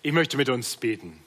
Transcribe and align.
Ich 0.00 0.12
möchte 0.12 0.36
mit 0.36 0.48
uns 0.48 0.76
beten. 0.76 1.18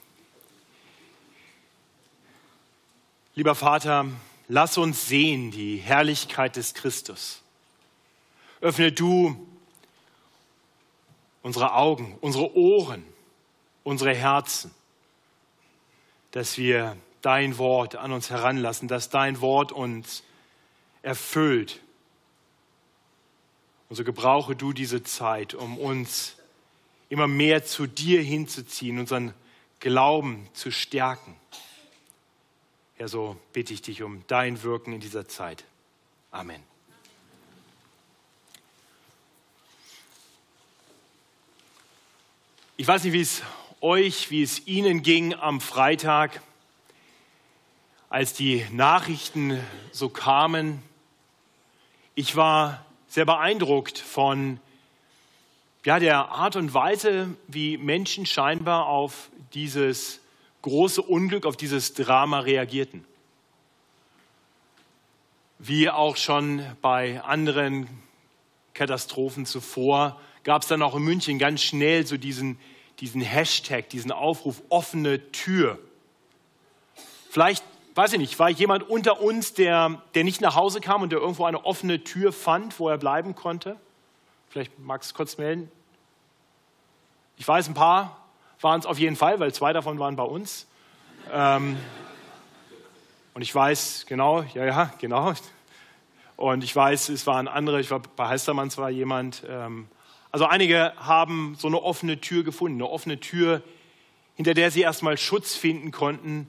Lieber 3.34 3.54
Vater, 3.54 4.06
lass 4.48 4.78
uns 4.78 5.08
sehen 5.08 5.50
die 5.50 5.76
Herrlichkeit 5.76 6.56
des 6.56 6.72
Christus. 6.72 7.42
Öffne 8.62 8.90
du 8.90 9.46
unsere 11.42 11.74
Augen, 11.74 12.16
unsere 12.22 12.56
Ohren, 12.56 13.04
unsere 13.84 14.14
Herzen, 14.14 14.70
dass 16.30 16.56
wir 16.56 16.96
dein 17.20 17.58
Wort 17.58 17.96
an 17.96 18.10
uns 18.10 18.30
heranlassen, 18.30 18.88
dass 18.88 19.10
dein 19.10 19.42
Wort 19.42 19.72
uns 19.72 20.22
erfüllt. 21.02 21.80
Und 23.90 23.96
so 23.96 24.04
gebrauche 24.04 24.56
du 24.56 24.72
diese 24.72 25.02
Zeit, 25.02 25.52
um 25.52 25.76
uns 25.76 26.36
immer 27.12 27.28
mehr 27.28 27.62
zu 27.62 27.86
dir 27.86 28.22
hinzuziehen, 28.22 28.98
unseren 28.98 29.34
Glauben 29.80 30.48
zu 30.54 30.70
stärken. 30.70 31.36
Ja, 32.98 33.06
so 33.06 33.36
bitte 33.52 33.74
ich 33.74 33.82
dich 33.82 34.02
um 34.02 34.24
dein 34.28 34.62
Wirken 34.62 34.94
in 34.94 35.00
dieser 35.00 35.28
Zeit. 35.28 35.62
Amen. 36.30 36.62
Ich 42.78 42.88
weiß 42.88 43.04
nicht, 43.04 43.12
wie 43.12 43.20
es 43.20 43.42
euch, 43.82 44.30
wie 44.30 44.42
es 44.42 44.66
Ihnen 44.66 45.02
ging 45.02 45.34
am 45.34 45.60
Freitag, 45.60 46.40
als 48.08 48.32
die 48.32 48.64
Nachrichten 48.72 49.60
so 49.90 50.08
kamen. 50.08 50.82
Ich 52.14 52.36
war 52.36 52.86
sehr 53.06 53.26
beeindruckt 53.26 53.98
von 53.98 54.58
ja, 55.84 55.98
der 55.98 56.28
Art 56.28 56.56
und 56.56 56.74
Weise, 56.74 57.34
wie 57.48 57.76
Menschen 57.76 58.24
scheinbar 58.24 58.86
auf 58.86 59.30
dieses 59.52 60.20
große 60.62 61.02
Unglück, 61.02 61.44
auf 61.44 61.56
dieses 61.56 61.94
Drama 61.94 62.40
reagierten. 62.40 63.04
Wie 65.58 65.90
auch 65.90 66.16
schon 66.16 66.64
bei 66.80 67.20
anderen 67.22 67.88
Katastrophen 68.74 69.44
zuvor, 69.44 70.20
gab 70.44 70.62
es 70.62 70.68
dann 70.68 70.82
auch 70.82 70.94
in 70.94 71.02
München 71.02 71.38
ganz 71.38 71.62
schnell 71.62 72.06
so 72.06 72.16
diesen, 72.16 72.58
diesen 73.00 73.20
Hashtag, 73.20 73.88
diesen 73.88 74.12
Aufruf, 74.12 74.62
offene 74.68 75.32
Tür. 75.32 75.78
Vielleicht, 77.30 77.64
weiß 77.96 78.12
ich 78.12 78.18
nicht, 78.18 78.38
war 78.38 78.50
jemand 78.50 78.88
unter 78.88 79.20
uns, 79.20 79.54
der, 79.54 80.00
der 80.14 80.22
nicht 80.22 80.40
nach 80.40 80.54
Hause 80.54 80.80
kam 80.80 81.02
und 81.02 81.10
der 81.10 81.18
irgendwo 81.20 81.44
eine 81.44 81.64
offene 81.64 82.04
Tür 82.04 82.32
fand, 82.32 82.78
wo 82.78 82.88
er 82.88 82.98
bleiben 82.98 83.34
konnte? 83.34 83.76
Vielleicht 84.52 84.78
magst 84.78 85.12
du 85.12 85.14
kurz 85.14 85.38
melden. 85.38 85.72
Ich 87.38 87.48
weiß, 87.48 87.68
ein 87.68 87.74
paar 87.74 88.18
waren 88.60 88.78
es 88.78 88.84
auf 88.84 88.98
jeden 88.98 89.16
Fall, 89.16 89.40
weil 89.40 89.54
zwei 89.54 89.72
davon 89.72 89.98
waren 89.98 90.14
bei 90.14 90.24
uns. 90.24 90.66
Ähm, 91.32 91.78
und 93.32 93.40
ich 93.40 93.54
weiß 93.54 94.04
genau, 94.06 94.42
ja, 94.52 94.66
ja, 94.66 94.92
genau. 94.98 95.32
Und 96.36 96.64
ich 96.64 96.76
weiß, 96.76 97.08
es 97.08 97.26
waren 97.26 97.48
andere, 97.48 97.80
ich 97.80 97.90
war 97.90 98.00
bei 98.00 98.28
Heistermann 98.28 98.68
zwar 98.68 98.90
jemand. 98.90 99.42
Ähm, 99.48 99.88
also 100.30 100.44
einige 100.44 100.92
haben 100.98 101.54
so 101.58 101.68
eine 101.68 101.82
offene 101.82 102.20
Tür 102.20 102.44
gefunden, 102.44 102.82
eine 102.82 102.90
offene 102.90 103.20
Tür, 103.20 103.62
hinter 104.34 104.52
der 104.52 104.70
sie 104.70 104.82
erstmal 104.82 105.16
Schutz 105.16 105.54
finden 105.54 105.92
konnten. 105.92 106.46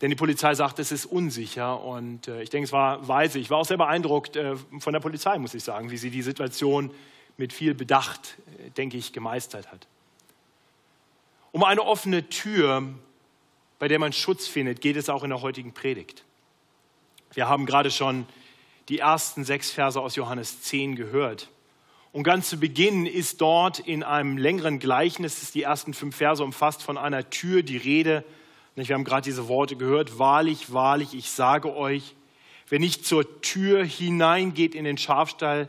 Denn 0.00 0.10
die 0.10 0.16
Polizei 0.16 0.54
sagt, 0.54 0.78
es 0.78 0.92
ist 0.92 1.06
unsicher. 1.06 1.82
Und 1.82 2.28
äh, 2.28 2.42
ich 2.42 2.50
denke, 2.50 2.64
es 2.64 2.72
war 2.72 3.06
weise. 3.06 3.38
Ich 3.38 3.50
war 3.50 3.58
auch 3.58 3.66
sehr 3.66 3.76
beeindruckt 3.76 4.36
äh, 4.36 4.56
von 4.78 4.92
der 4.92 5.00
Polizei, 5.00 5.38
muss 5.38 5.54
ich 5.54 5.62
sagen, 5.62 5.90
wie 5.90 5.98
sie 5.98 6.10
die 6.10 6.22
Situation 6.22 6.90
mit 7.36 7.52
viel 7.52 7.74
Bedacht, 7.74 8.36
äh, 8.58 8.70
denke 8.70 8.96
ich, 8.96 9.12
gemeistert 9.12 9.70
hat. 9.70 9.86
Um 11.52 11.64
eine 11.64 11.82
offene 11.82 12.28
Tür, 12.28 12.84
bei 13.78 13.88
der 13.88 13.98
man 13.98 14.12
Schutz 14.12 14.46
findet, 14.46 14.80
geht 14.80 14.96
es 14.96 15.08
auch 15.08 15.24
in 15.24 15.30
der 15.30 15.42
heutigen 15.42 15.72
Predigt. 15.72 16.24
Wir 17.32 17.48
haben 17.48 17.66
gerade 17.66 17.90
schon 17.90 18.26
die 18.88 18.98
ersten 18.98 19.44
sechs 19.44 19.70
Verse 19.70 20.00
aus 20.00 20.16
Johannes 20.16 20.62
10 20.62 20.96
gehört. 20.96 21.48
Und 22.12 22.24
ganz 22.24 22.48
zu 22.48 22.58
Beginn 22.58 23.06
ist 23.06 23.40
dort 23.40 23.78
in 23.78 24.02
einem 24.02 24.36
längeren 24.36 24.80
Gleichnis, 24.80 25.40
das 25.40 25.52
die 25.52 25.62
ersten 25.62 25.94
fünf 25.94 26.16
Verse 26.16 26.42
umfasst, 26.42 26.82
von 26.82 26.98
einer 26.98 27.30
Tür 27.30 27.62
die 27.62 27.76
Rede. 27.76 28.24
Wir 28.76 28.94
haben 28.94 29.04
gerade 29.04 29.22
diese 29.22 29.48
Worte 29.48 29.76
gehört. 29.76 30.18
Wahrlich, 30.18 30.72
wahrlich, 30.72 31.14
ich 31.14 31.30
sage 31.30 31.74
euch, 31.74 32.14
wer 32.68 32.78
nicht 32.78 33.04
zur 33.04 33.40
Tür 33.42 33.84
hineingeht 33.84 34.74
in 34.74 34.84
den 34.84 34.96
Schafstall, 34.96 35.68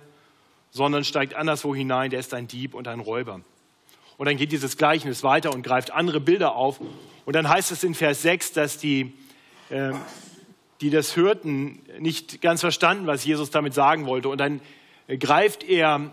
sondern 0.69 1.03
steigt 1.03 1.33
anderswo 1.33 1.75
hinein, 1.75 2.11
der 2.11 2.19
ist 2.19 2.33
ein 2.33 2.47
Dieb 2.47 2.73
und 2.73 2.87
ein 2.87 2.99
Räuber. 2.99 3.41
Und 4.17 4.25
dann 4.27 4.37
geht 4.37 4.51
dieses 4.51 4.77
Gleichnis 4.77 5.23
weiter 5.23 5.53
und 5.53 5.63
greift 5.63 5.91
andere 5.91 6.19
Bilder 6.19 6.55
auf. 6.55 6.79
Und 7.25 7.35
dann 7.35 7.49
heißt 7.49 7.71
es 7.71 7.83
in 7.83 7.95
Vers 7.95 8.21
6, 8.21 8.53
dass 8.53 8.77
die, 8.77 9.13
äh, 9.69 9.93
die 10.79 10.89
das 10.89 11.15
hörten, 11.15 11.79
nicht 11.99 12.41
ganz 12.41 12.61
verstanden, 12.61 13.07
was 13.07 13.25
Jesus 13.25 13.49
damit 13.49 13.73
sagen 13.73 14.05
wollte. 14.05 14.29
Und 14.29 14.37
dann 14.37 14.61
greift 15.19 15.63
er 15.63 16.11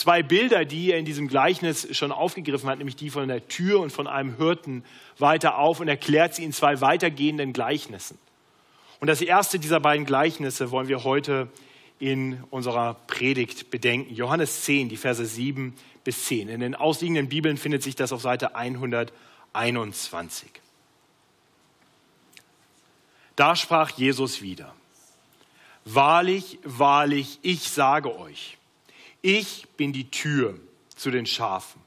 zwei 0.00 0.22
Bilder, 0.22 0.64
die 0.64 0.90
er 0.90 0.98
in 0.98 1.04
diesem 1.04 1.28
Gleichnis 1.28 1.86
schon 1.96 2.10
aufgegriffen 2.10 2.68
hat, 2.68 2.78
nämlich 2.78 2.96
die 2.96 3.10
von 3.10 3.28
der 3.28 3.46
Tür 3.46 3.80
und 3.80 3.90
von 3.90 4.06
einem 4.06 4.36
Hirten, 4.36 4.84
weiter 5.18 5.58
auf 5.58 5.80
und 5.80 5.88
erklärt 5.88 6.34
sie 6.34 6.44
in 6.44 6.52
zwei 6.52 6.80
weitergehenden 6.80 7.52
Gleichnissen. 7.52 8.18
Und 8.98 9.08
das 9.08 9.20
erste 9.20 9.58
dieser 9.58 9.80
beiden 9.80 10.06
Gleichnisse 10.06 10.70
wollen 10.70 10.88
wir 10.88 11.04
heute 11.04 11.48
in 11.98 12.42
unserer 12.50 12.94
Predigt 13.06 13.70
bedenken. 13.70 14.14
Johannes 14.14 14.62
10, 14.62 14.88
die 14.88 14.96
Verse 14.96 15.24
7 15.24 15.74
bis 16.02 16.24
10. 16.26 16.48
In 16.48 16.60
den 16.60 16.74
ausliegenden 16.74 17.28
Bibeln 17.28 17.58
findet 17.58 17.82
sich 17.82 17.94
das 17.94 18.12
auf 18.12 18.22
Seite 18.22 18.54
121. 18.54 20.50
Da 23.36 23.54
sprach 23.54 23.90
Jesus 23.90 24.42
wieder. 24.42 24.74
Wahrlich, 25.84 26.58
wahrlich, 26.64 27.38
ich 27.42 27.68
sage 27.68 28.18
euch, 28.18 28.58
ich 29.22 29.66
bin 29.76 29.92
die 29.92 30.10
Tür 30.10 30.58
zu 30.96 31.10
den 31.10 31.26
Schafen. 31.26 31.80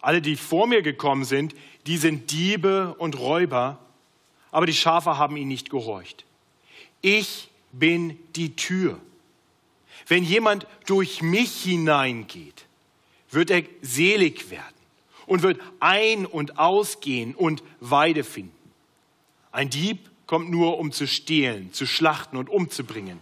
Alle, 0.00 0.20
die 0.20 0.36
vor 0.36 0.66
mir 0.66 0.82
gekommen 0.82 1.24
sind, 1.24 1.54
die 1.86 1.96
sind 1.96 2.30
Diebe 2.30 2.94
und 2.98 3.18
Räuber, 3.18 3.78
aber 4.50 4.66
die 4.66 4.74
Schafe 4.74 5.16
haben 5.16 5.36
ihnen 5.36 5.48
nicht 5.48 5.70
gehorcht. 5.70 6.24
Ich 7.00 7.48
bin 7.72 8.18
die 8.36 8.54
Tür. 8.56 9.00
Wenn 10.06 10.24
jemand 10.24 10.66
durch 10.86 11.22
mich 11.22 11.62
hineingeht, 11.62 12.66
wird 13.30 13.50
er 13.50 13.62
selig 13.80 14.50
werden 14.50 14.74
und 15.26 15.42
wird 15.42 15.60
ein- 15.80 16.26
und 16.26 16.58
ausgehen 16.58 17.34
und 17.34 17.62
Weide 17.80 18.24
finden. 18.24 18.52
Ein 19.52 19.70
Dieb 19.70 20.10
kommt 20.26 20.50
nur, 20.50 20.78
um 20.78 20.92
zu 20.92 21.06
stehlen, 21.06 21.72
zu 21.72 21.86
schlachten 21.86 22.36
und 22.36 22.48
umzubringen. 22.48 23.20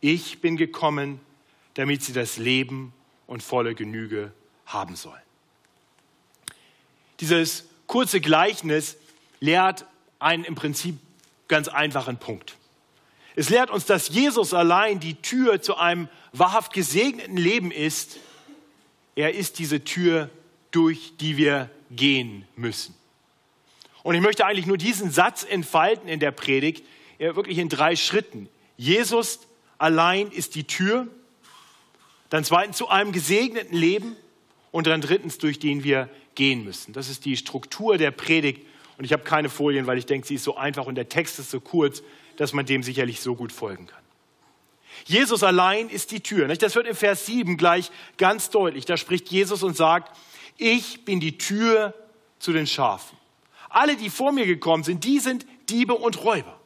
Ich 0.00 0.40
bin 0.40 0.56
gekommen, 0.56 1.20
damit 1.76 2.02
sie 2.02 2.12
das 2.12 2.38
Leben 2.38 2.92
und 3.26 3.42
volle 3.42 3.74
Genüge 3.74 4.32
haben 4.64 4.96
sollen. 4.96 5.22
Dieses 7.20 7.64
kurze 7.86 8.20
Gleichnis 8.20 8.96
lehrt 9.40 9.86
einen 10.18 10.44
im 10.44 10.54
Prinzip 10.54 10.98
ganz 11.48 11.68
einfachen 11.68 12.18
Punkt. 12.18 12.56
Es 13.36 13.50
lehrt 13.50 13.70
uns, 13.70 13.84
dass 13.84 14.08
Jesus 14.08 14.54
allein 14.54 15.00
die 15.00 15.16
Tür 15.16 15.60
zu 15.60 15.76
einem 15.76 16.08
wahrhaft 16.32 16.72
gesegneten 16.72 17.36
Leben 17.36 17.70
ist. 17.70 18.18
Er 19.14 19.34
ist 19.34 19.58
diese 19.58 19.84
Tür, 19.84 20.30
durch 20.70 21.12
die 21.18 21.36
wir 21.36 21.70
gehen 21.90 22.46
müssen. 22.56 22.94
Und 24.02 24.14
ich 24.14 24.22
möchte 24.22 24.46
eigentlich 24.46 24.66
nur 24.66 24.78
diesen 24.78 25.10
Satz 25.10 25.44
entfalten 25.44 26.08
in 26.08 26.20
der 26.20 26.30
Predigt, 26.30 26.84
wirklich 27.18 27.58
in 27.58 27.68
drei 27.68 27.96
Schritten. 27.96 28.48
Jesus 28.78 29.40
allein 29.78 30.30
ist 30.30 30.54
die 30.54 30.64
Tür, 30.64 31.06
dann 32.30 32.44
zweitens 32.44 32.76
zu 32.76 32.88
einem 32.88 33.12
gesegneten 33.12 33.76
Leben 33.76 34.16
und 34.70 34.86
dann 34.86 35.00
drittens, 35.00 35.38
durch 35.38 35.58
den 35.58 35.84
wir 35.84 36.08
gehen 36.34 36.64
müssen. 36.64 36.92
Das 36.92 37.08
ist 37.08 37.24
die 37.24 37.36
Struktur 37.36 37.98
der 37.98 38.10
Predigt. 38.10 38.66
Und 38.98 39.04
ich 39.04 39.12
habe 39.12 39.24
keine 39.24 39.48
Folien, 39.48 39.86
weil 39.86 39.98
ich 39.98 40.06
denke, 40.06 40.26
sie 40.26 40.36
ist 40.36 40.44
so 40.44 40.56
einfach 40.56 40.86
und 40.86 40.94
der 40.94 41.08
Text 41.08 41.38
ist 41.38 41.50
so 41.50 41.60
kurz 41.60 42.02
dass 42.36 42.52
man 42.52 42.66
dem 42.66 42.82
sicherlich 42.82 43.20
so 43.20 43.34
gut 43.34 43.52
folgen 43.52 43.86
kann. 43.86 44.02
Jesus 45.04 45.42
allein 45.42 45.88
ist 45.88 46.10
die 46.10 46.20
Tür. 46.20 46.48
Das 46.48 46.74
wird 46.74 46.86
in 46.86 46.94
Vers 46.94 47.26
7 47.26 47.56
gleich 47.56 47.90
ganz 48.16 48.50
deutlich. 48.50 48.86
Da 48.86 48.96
spricht 48.96 49.28
Jesus 49.28 49.62
und 49.62 49.76
sagt, 49.76 50.16
ich 50.56 51.04
bin 51.04 51.20
die 51.20 51.36
Tür 51.38 51.94
zu 52.38 52.52
den 52.52 52.66
Schafen. 52.66 53.16
Alle, 53.68 53.96
die 53.96 54.08
vor 54.08 54.32
mir 54.32 54.46
gekommen 54.46 54.84
sind, 54.84 55.04
die 55.04 55.18
sind 55.18 55.46
Diebe 55.68 55.94
und 55.94 56.24
Räuber. 56.24 56.58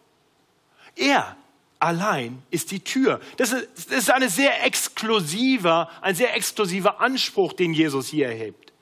Er 0.94 1.36
allein 1.80 2.42
ist 2.50 2.70
die 2.70 2.80
Tür. 2.80 3.20
Das 3.38 3.52
ist, 3.52 3.90
das 3.90 3.98
ist 3.98 4.10
eine 4.10 4.28
sehr 4.28 4.64
exklusiver, 4.64 5.90
ein 6.02 6.14
sehr 6.14 6.36
exklusiver 6.36 7.00
Anspruch, 7.00 7.54
den 7.54 7.74
Jesus 7.74 8.08
hier 8.08 8.28
erhebt. 8.28 8.72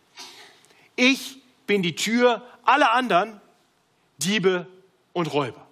Ich 0.96 1.38
bin 1.66 1.82
die 1.82 1.94
Tür, 1.94 2.42
alle 2.64 2.90
anderen 2.90 3.40
Diebe 4.18 4.66
und 5.12 5.32
Räuber. 5.32 5.66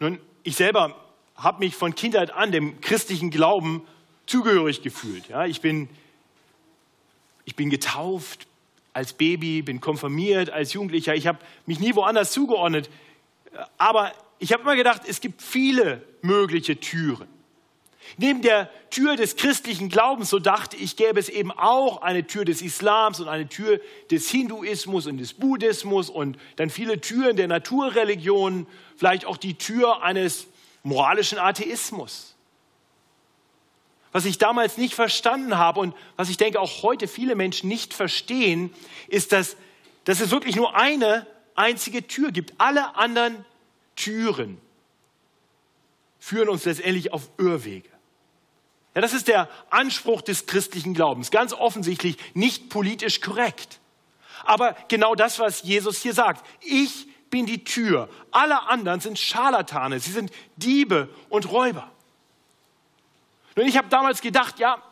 Nun, 0.00 0.18
ich 0.42 0.56
selber 0.56 0.94
habe 1.36 1.60
mich 1.60 1.76
von 1.76 1.94
Kindheit 1.94 2.32
an 2.32 2.50
dem 2.50 2.80
christlichen 2.80 3.30
Glauben 3.30 3.86
zugehörig 4.26 4.82
gefühlt. 4.82 5.28
Ja, 5.28 5.46
ich, 5.46 5.60
bin, 5.60 5.88
ich 7.44 7.54
bin 7.54 7.70
getauft, 7.70 8.48
als 8.92 9.12
Baby, 9.12 9.62
bin 9.62 9.80
konfirmiert, 9.80 10.50
als 10.50 10.72
Jugendlicher. 10.72 11.14
Ich 11.14 11.28
habe 11.28 11.38
mich 11.66 11.78
nie 11.78 11.94
woanders 11.94 12.32
zugeordnet. 12.32 12.90
Aber 13.76 14.12
ich 14.38 14.52
habe 14.52 14.62
immer 14.62 14.76
gedacht, 14.76 15.02
es 15.06 15.20
gibt 15.20 15.42
viele 15.42 16.02
mögliche 16.22 16.78
Türen. 16.78 17.28
Neben 18.16 18.40
der 18.40 18.70
Tür 18.90 19.16
des 19.16 19.36
christlichen 19.36 19.88
Glaubens, 19.90 20.30
so 20.30 20.38
dachte 20.38 20.76
ich, 20.76 20.96
gäbe 20.96 21.20
es 21.20 21.28
eben 21.28 21.50
auch 21.52 22.00
eine 22.02 22.26
Tür 22.26 22.44
des 22.44 22.62
Islams 22.62 23.20
und 23.20 23.28
eine 23.28 23.48
Tür 23.48 23.80
des 24.10 24.30
Hinduismus 24.30 25.06
und 25.06 25.18
des 25.18 25.34
Buddhismus 25.34 26.08
und 26.08 26.38
dann 26.56 26.70
viele 26.70 27.00
Türen 27.00 27.36
der 27.36 27.48
Naturreligionen, 27.48 28.66
vielleicht 28.96 29.26
auch 29.26 29.36
die 29.36 29.54
Tür 29.54 30.02
eines 30.02 30.46
moralischen 30.82 31.38
Atheismus. 31.38 32.34
Was 34.10 34.24
ich 34.24 34.38
damals 34.38 34.78
nicht 34.78 34.94
verstanden 34.94 35.58
habe 35.58 35.80
und 35.80 35.94
was 36.16 36.30
ich 36.30 36.38
denke 36.38 36.60
auch 36.60 36.82
heute 36.82 37.08
viele 37.08 37.34
Menschen 37.34 37.68
nicht 37.68 37.92
verstehen, 37.92 38.72
ist, 39.08 39.32
dass, 39.32 39.56
dass 40.04 40.20
es 40.20 40.30
wirklich 40.30 40.56
nur 40.56 40.74
eine 40.74 41.26
einzige 41.54 42.06
Tür 42.06 42.32
gibt. 42.32 42.54
Alle 42.56 42.96
anderen 42.96 43.44
Türen 43.98 44.60
führen 46.18 46.48
uns 46.48 46.64
letztendlich 46.64 47.12
auf 47.12 47.28
Irrwege. 47.38 47.88
Ja, 48.94 49.00
das 49.00 49.12
ist 49.12 49.28
der 49.28 49.48
Anspruch 49.70 50.22
des 50.22 50.46
christlichen 50.46 50.94
Glaubens. 50.94 51.30
Ganz 51.30 51.52
offensichtlich 51.52 52.16
nicht 52.34 52.70
politisch 52.70 53.20
korrekt. 53.20 53.80
Aber 54.44 54.76
genau 54.88 55.14
das, 55.14 55.38
was 55.38 55.62
Jesus 55.62 56.00
hier 56.00 56.14
sagt. 56.14 56.44
Ich 56.62 57.06
bin 57.30 57.44
die 57.46 57.64
Tür. 57.64 58.08
Alle 58.30 58.68
anderen 58.68 59.00
sind 59.00 59.18
Scharlatane. 59.18 60.00
Sie 60.00 60.12
sind 60.12 60.30
Diebe 60.56 61.08
und 61.28 61.50
Räuber. 61.50 61.90
Nun, 63.56 63.66
ich 63.66 63.76
habe 63.76 63.88
damals 63.88 64.20
gedacht, 64.20 64.58
ja, 64.58 64.82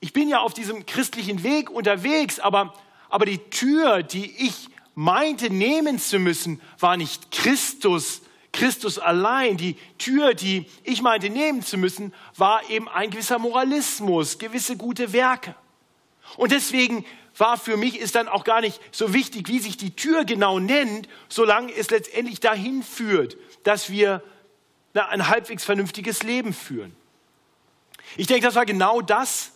ich 0.00 0.12
bin 0.12 0.28
ja 0.28 0.40
auf 0.40 0.54
diesem 0.54 0.86
christlichen 0.86 1.42
Weg 1.42 1.70
unterwegs, 1.70 2.40
aber, 2.40 2.74
aber 3.08 3.26
die 3.26 3.38
Tür, 3.50 4.02
die 4.02 4.46
ich 4.46 4.68
meinte 4.94 5.50
nehmen 5.50 5.98
zu 5.98 6.18
müssen, 6.18 6.60
war 6.78 6.96
nicht 6.96 7.30
Christus, 7.30 8.22
Christus 8.52 8.98
allein. 8.98 9.56
Die 9.56 9.76
Tür, 9.98 10.34
die 10.34 10.66
ich 10.84 11.02
meinte 11.02 11.30
nehmen 11.30 11.62
zu 11.62 11.78
müssen, 11.78 12.12
war 12.36 12.68
eben 12.70 12.88
ein 12.88 13.10
gewisser 13.10 13.38
Moralismus, 13.38 14.38
gewisse 14.38 14.76
gute 14.76 15.12
Werke. 15.12 15.54
Und 16.36 16.52
deswegen 16.52 17.04
war 17.36 17.56
für 17.56 17.76
mich 17.76 17.98
ist 17.98 18.14
dann 18.14 18.28
auch 18.28 18.44
gar 18.44 18.60
nicht 18.60 18.80
so 18.90 19.14
wichtig, 19.14 19.48
wie 19.48 19.58
sich 19.58 19.76
die 19.76 19.96
Tür 19.96 20.24
genau 20.24 20.58
nennt, 20.58 21.08
solange 21.28 21.74
es 21.74 21.90
letztendlich 21.90 22.40
dahin 22.40 22.82
führt, 22.82 23.36
dass 23.64 23.90
wir 23.90 24.22
ein 24.94 25.28
halbwegs 25.28 25.64
vernünftiges 25.64 26.22
Leben 26.22 26.52
führen. 26.52 26.94
Ich 28.16 28.26
denke, 28.26 28.44
das 28.44 28.54
war 28.54 28.66
genau 28.66 29.00
das, 29.00 29.52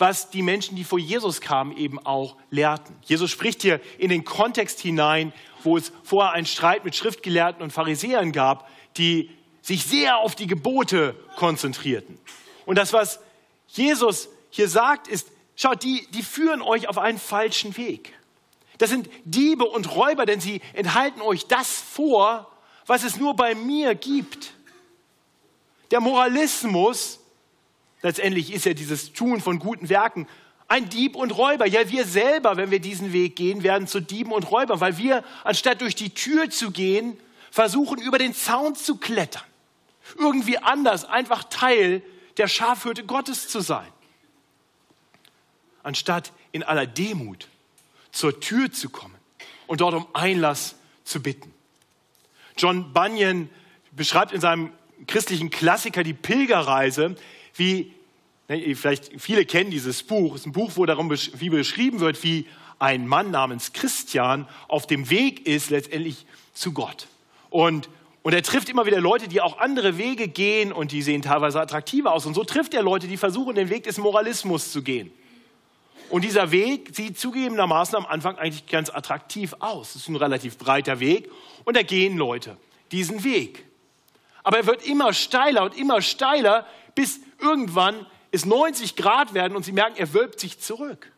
was 0.00 0.30
die 0.30 0.42
Menschen, 0.42 0.76
die 0.76 0.84
vor 0.84 0.98
Jesus 0.98 1.40
kamen, 1.40 1.76
eben 1.76 1.98
auch 1.98 2.36
lehrten. 2.50 2.96
Jesus 3.02 3.30
spricht 3.30 3.62
hier 3.62 3.80
in 3.98 4.08
den 4.08 4.24
Kontext 4.24 4.80
hinein, 4.80 5.32
wo 5.62 5.76
es 5.76 5.92
vorher 6.02 6.32
einen 6.32 6.46
Streit 6.46 6.84
mit 6.84 6.96
Schriftgelehrten 6.96 7.62
und 7.62 7.70
Pharisäern 7.70 8.32
gab, 8.32 8.68
die 8.96 9.30
sich 9.62 9.84
sehr 9.84 10.16
auf 10.16 10.34
die 10.34 10.46
Gebote 10.46 11.14
konzentrierten. 11.36 12.18
Und 12.64 12.76
das, 12.76 12.92
was 12.92 13.20
Jesus 13.68 14.28
hier 14.48 14.68
sagt, 14.68 15.06
ist, 15.06 15.28
schaut, 15.54 15.82
die, 15.82 16.06
die 16.12 16.22
führen 16.22 16.62
euch 16.62 16.88
auf 16.88 16.98
einen 16.98 17.18
falschen 17.18 17.76
Weg. 17.76 18.14
Das 18.78 18.88
sind 18.88 19.10
Diebe 19.24 19.66
und 19.66 19.94
Räuber, 19.94 20.24
denn 20.24 20.40
sie 20.40 20.62
enthalten 20.72 21.20
euch 21.20 21.46
das 21.46 21.68
vor, 21.78 22.50
was 22.86 23.04
es 23.04 23.18
nur 23.18 23.36
bei 23.36 23.54
mir 23.54 23.94
gibt. 23.94 24.54
Der 25.90 26.00
Moralismus 26.00 27.19
Letztendlich 28.02 28.52
ist 28.52 28.64
ja 28.64 28.74
dieses 28.74 29.12
Tun 29.12 29.40
von 29.40 29.58
guten 29.58 29.88
Werken 29.88 30.26
ein 30.70 30.88
Dieb 30.88 31.16
und 31.16 31.32
Räuber. 31.32 31.66
Ja, 31.66 31.88
wir 31.90 32.06
selber, 32.06 32.56
wenn 32.56 32.70
wir 32.70 32.78
diesen 32.78 33.12
Weg 33.12 33.34
gehen, 33.34 33.64
werden 33.64 33.88
zu 33.88 34.00
Dieben 34.00 34.30
und 34.30 34.50
Räubern, 34.50 34.80
weil 34.80 34.98
wir, 34.98 35.24
anstatt 35.42 35.80
durch 35.80 35.96
die 35.96 36.10
Tür 36.10 36.48
zu 36.48 36.70
gehen, 36.70 37.18
versuchen, 37.50 38.00
über 38.00 38.18
den 38.18 38.34
Zaun 38.34 38.76
zu 38.76 38.96
klettern. 38.96 39.42
Irgendwie 40.16 40.58
anders, 40.58 41.04
einfach 41.04 41.44
Teil 41.44 42.02
der 42.36 42.46
Schafhürde 42.46 43.04
Gottes 43.04 43.48
zu 43.48 43.60
sein. 43.60 43.88
Anstatt 45.82 46.32
in 46.52 46.62
aller 46.62 46.86
Demut 46.86 47.48
zur 48.12 48.38
Tür 48.38 48.70
zu 48.70 48.90
kommen 48.90 49.14
und 49.66 49.80
dort 49.80 49.94
um 49.94 50.06
Einlass 50.12 50.76
zu 51.04 51.20
bitten. 51.20 51.52
John 52.56 52.92
Bunyan 52.92 53.50
beschreibt 53.90 54.32
in 54.32 54.40
seinem 54.40 54.72
christlichen 55.06 55.50
Klassiker 55.50 56.04
die 56.04 56.14
Pilgerreise 56.14 57.16
wie, 57.54 57.92
ne, 58.48 58.74
vielleicht 58.74 59.10
viele 59.18 59.44
kennen 59.44 59.70
dieses 59.70 60.02
Buch, 60.02 60.34
es 60.34 60.42
ist 60.42 60.46
ein 60.46 60.52
Buch, 60.52 60.72
wo 60.74 60.86
darum 60.86 61.10
wie 61.10 61.50
beschrieben 61.50 62.00
wird, 62.00 62.22
wie 62.22 62.46
ein 62.78 63.06
Mann 63.06 63.30
namens 63.30 63.72
Christian 63.72 64.48
auf 64.66 64.86
dem 64.86 65.10
Weg 65.10 65.46
ist 65.46 65.70
letztendlich 65.70 66.26
zu 66.54 66.72
Gott. 66.72 67.06
Und, 67.50 67.88
und 68.22 68.32
er 68.32 68.42
trifft 68.42 68.68
immer 68.68 68.86
wieder 68.86 69.00
Leute, 69.00 69.28
die 69.28 69.40
auch 69.40 69.58
andere 69.58 69.98
Wege 69.98 70.28
gehen 70.28 70.72
und 70.72 70.92
die 70.92 71.02
sehen 71.02 71.22
teilweise 71.22 71.60
attraktiver 71.60 72.12
aus. 72.12 72.24
Und 72.26 72.34
so 72.34 72.42
trifft 72.42 72.74
er 72.74 72.82
Leute, 72.82 73.06
die 73.06 73.16
versuchen, 73.16 73.54
den 73.54 73.68
Weg 73.68 73.84
des 73.84 73.98
Moralismus 73.98 74.72
zu 74.72 74.82
gehen. 74.82 75.12
Und 76.08 76.24
dieser 76.24 76.50
Weg 76.50 76.90
sieht 76.92 77.18
zugegebenermaßen 77.18 77.96
am 77.96 78.06
Anfang 78.06 78.36
eigentlich 78.36 78.66
ganz 78.66 78.90
attraktiv 78.90 79.54
aus. 79.60 79.90
Es 79.90 80.02
ist 80.02 80.08
ein 80.08 80.16
relativ 80.16 80.58
breiter 80.58 80.98
Weg 80.98 81.30
und 81.64 81.76
da 81.76 81.82
gehen 81.82 82.16
Leute 82.16 82.56
diesen 82.90 83.22
Weg. 83.22 83.64
Aber 84.42 84.58
er 84.58 84.66
wird 84.66 84.84
immer 84.86 85.12
steiler 85.12 85.64
und 85.64 85.76
immer 85.76 86.02
steiler, 86.02 86.66
bis 86.94 87.20
irgendwann 87.38 88.06
es 88.32 88.44
90 88.44 88.96
Grad 88.96 89.34
werden 89.34 89.56
und 89.56 89.64
sie 89.64 89.72
merken, 89.72 89.96
er 89.96 90.12
wölbt 90.14 90.40
sich 90.40 90.60
zurück. 90.60 91.10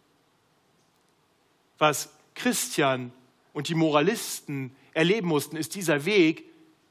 Was 1.78 2.10
Christian 2.34 3.12
und 3.52 3.68
die 3.68 3.74
Moralisten 3.74 4.74
erleben 4.94 5.28
mussten, 5.28 5.56
ist, 5.56 5.74
dieser 5.74 6.04
Weg 6.04 6.44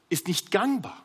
ist 0.08 0.28
nicht 0.28 0.50
gangbar. 0.50 1.02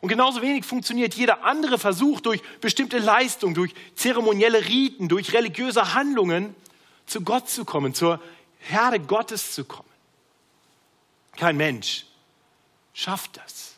Und 0.00 0.08
genauso 0.08 0.42
wenig 0.42 0.64
funktioniert 0.64 1.14
jeder 1.14 1.42
andere 1.44 1.78
Versuch, 1.78 2.20
durch 2.20 2.40
bestimmte 2.60 2.98
Leistungen, 2.98 3.54
durch 3.54 3.74
zeremonielle 3.96 4.66
Riten, 4.66 5.08
durch 5.08 5.32
religiöse 5.32 5.94
Handlungen 5.94 6.54
zu 7.04 7.22
Gott 7.22 7.48
zu 7.48 7.64
kommen, 7.64 7.94
zur 7.94 8.20
Herde 8.60 9.00
Gottes 9.00 9.52
zu 9.52 9.64
kommen. 9.64 9.88
Kein 11.36 11.56
Mensch 11.56 12.06
schafft 12.92 13.36
das, 13.36 13.77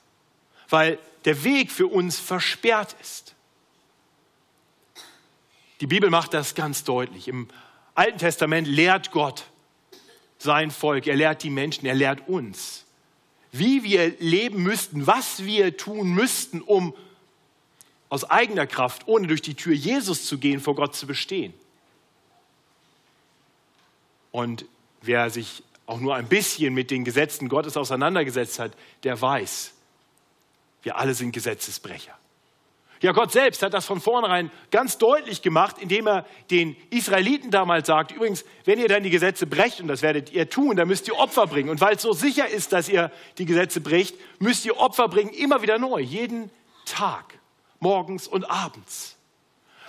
weil 0.70 0.99
der 1.25 1.44
Weg 1.44 1.70
für 1.70 1.87
uns 1.87 2.19
versperrt 2.19 2.96
ist. 3.00 3.34
Die 5.81 5.87
Bibel 5.87 6.11
macht 6.11 6.34
das 6.34 6.55
ganz 6.55 6.84
deutlich. 6.84 7.28
Im 7.28 7.49
Alten 7.94 8.19
Testament 8.19 8.67
lehrt 8.67 9.10
Gott 9.10 9.44
sein 10.39 10.70
Volk, 10.70 11.06
er 11.06 11.17
lehrt 11.17 11.43
die 11.43 11.50
Menschen, 11.50 11.86
er 11.86 11.94
lehrt 11.94 12.29
uns, 12.29 12.84
wie 13.53 13.82
wir 13.82 14.15
leben 14.20 14.62
müssten, 14.62 15.06
was 15.06 15.44
wir 15.44 15.77
tun 15.77 16.12
müssten, 16.15 16.62
um 16.62 16.94
aus 18.08 18.24
eigener 18.24 18.67
Kraft, 18.67 19.06
ohne 19.06 19.27
durch 19.27 19.43
die 19.43 19.55
Tür 19.55 19.74
Jesus 19.74 20.27
zu 20.27 20.39
gehen, 20.39 20.60
vor 20.60 20.74
Gott 20.74 20.96
zu 20.96 21.06
bestehen. 21.06 21.53
Und 24.32 24.65
wer 25.03 25.31
sich 25.31 25.62
auch 25.86 26.00
nur 26.00 26.15
ein 26.15 26.29
bisschen 26.29 26.72
mit 26.72 26.91
den 26.91 27.05
Gesetzen 27.05 27.48
Gottes 27.48 27.77
auseinandergesetzt 27.77 28.58
hat, 28.58 28.72
der 29.03 29.20
weiß, 29.20 29.72
wir 30.82 30.96
alle 30.96 31.15
sind 31.15 31.32
Gesetzesbrecher. 31.32 32.17
Ja, 33.03 33.13
Gott 33.13 33.32
selbst 33.32 33.63
hat 33.63 33.72
das 33.72 33.87
von 33.87 34.01
vornherein 34.01 34.51
ganz 34.70 34.99
deutlich 34.99 35.41
gemacht, 35.41 35.77
indem 35.79 36.06
er 36.06 36.27
den 36.51 36.77
Israeliten 36.91 37.51
damals 37.51 37.87
sagt, 37.87 38.13
übrigens, 38.13 38.44
wenn 38.67 38.79
ihr 38.79 38.89
dann 38.89 39.03
die 39.03 39.10
Gesetze 39.10 39.46
brecht, 39.46 39.81
und 39.81 39.89
das 39.89 40.03
werdet 40.03 40.32
ihr 40.32 40.51
tun, 40.51 40.77
dann 40.77 40.87
müsst 40.87 41.08
ihr 41.08 41.19
Opfer 41.19 41.46
bringen. 41.46 41.70
Und 41.70 41.81
weil 41.81 41.96
es 41.96 42.03
so 42.03 42.13
sicher 42.13 42.46
ist, 42.46 42.75
dass 42.75 42.91
ihr 42.91 43.10
die 43.39 43.46
Gesetze 43.46 43.81
bricht, 43.81 44.17
müsst 44.39 44.67
ihr 44.67 44.77
Opfer 44.77 45.08
bringen, 45.08 45.31
immer 45.31 45.63
wieder 45.63 45.79
neu, 45.79 46.01
jeden 46.01 46.51
Tag, 46.84 47.39
morgens 47.79 48.29
und 48.29 48.44
abends. 48.51 49.17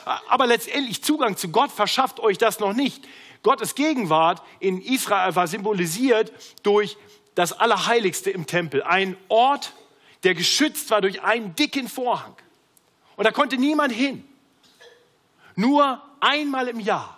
Aber 0.05 0.47
letztendlich 0.47 1.03
Zugang 1.03 1.35
zu 1.35 1.49
Gott 1.49 1.71
verschafft 1.71 2.21
euch 2.21 2.37
das 2.37 2.59
noch 2.59 2.73
nicht. 2.73 3.05
Gottes 3.43 3.75
Gegenwart 3.75 4.41
in 4.59 4.81
Israel 4.81 5.35
war 5.35 5.47
symbolisiert 5.47 6.31
durch 6.63 6.97
das 7.35 7.53
Allerheiligste 7.53 8.29
im 8.31 8.45
Tempel. 8.45 8.83
Ein 8.83 9.17
Ort, 9.27 9.73
der 10.23 10.35
geschützt 10.35 10.89
war 10.91 11.01
durch 11.01 11.21
einen 11.21 11.55
dicken 11.55 11.87
Vorhang. 11.87 12.35
Und 13.15 13.25
da 13.25 13.31
konnte 13.31 13.57
niemand 13.57 13.93
hin. 13.93 14.27
Nur 15.55 16.01
einmal 16.19 16.67
im 16.67 16.79
Jahr, 16.79 17.17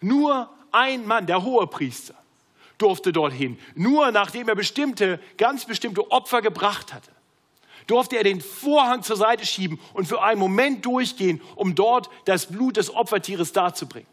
nur 0.00 0.50
ein 0.72 1.06
Mann, 1.06 1.26
der 1.26 1.42
Hohepriester, 1.42 2.14
durfte 2.78 3.12
dorthin. 3.12 3.58
Nur 3.74 4.10
nachdem 4.10 4.48
er 4.48 4.54
bestimmte, 4.54 5.20
ganz 5.36 5.64
bestimmte 5.64 6.10
Opfer 6.10 6.42
gebracht 6.42 6.92
hatte, 6.92 7.10
durfte 7.86 8.16
er 8.16 8.24
den 8.24 8.40
Vorhang 8.40 9.02
zur 9.02 9.16
Seite 9.16 9.44
schieben 9.44 9.80
und 9.94 10.06
für 10.06 10.22
einen 10.22 10.38
Moment 10.38 10.84
durchgehen, 10.84 11.40
um 11.56 11.74
dort 11.74 12.08
das 12.24 12.46
Blut 12.46 12.76
des 12.76 12.94
Opfertieres 12.94 13.52
darzubringen. 13.52 14.08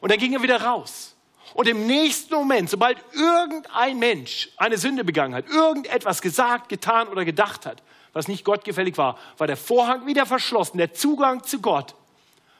Und 0.00 0.10
dann 0.10 0.18
ging 0.18 0.32
er 0.32 0.42
wieder 0.42 0.62
raus. 0.62 1.16
Und 1.54 1.68
im 1.68 1.86
nächsten 1.86 2.34
Moment, 2.34 2.70
sobald 2.70 2.98
irgendein 3.12 3.98
Mensch 3.98 4.48
eine 4.56 4.78
Sünde 4.78 5.04
begangen 5.04 5.34
hat, 5.34 5.48
irgendetwas 5.48 6.22
gesagt, 6.22 6.68
getan 6.68 7.08
oder 7.08 7.24
gedacht 7.24 7.66
hat, 7.66 7.82
was 8.12 8.28
nicht 8.28 8.44
gottgefällig 8.44 8.96
war, 8.98 9.18
war 9.38 9.46
der 9.46 9.56
Vorhang 9.56 10.06
wieder 10.06 10.26
verschlossen. 10.26 10.78
Der 10.78 10.94
Zugang 10.94 11.42
zu 11.44 11.60
Gott 11.60 11.94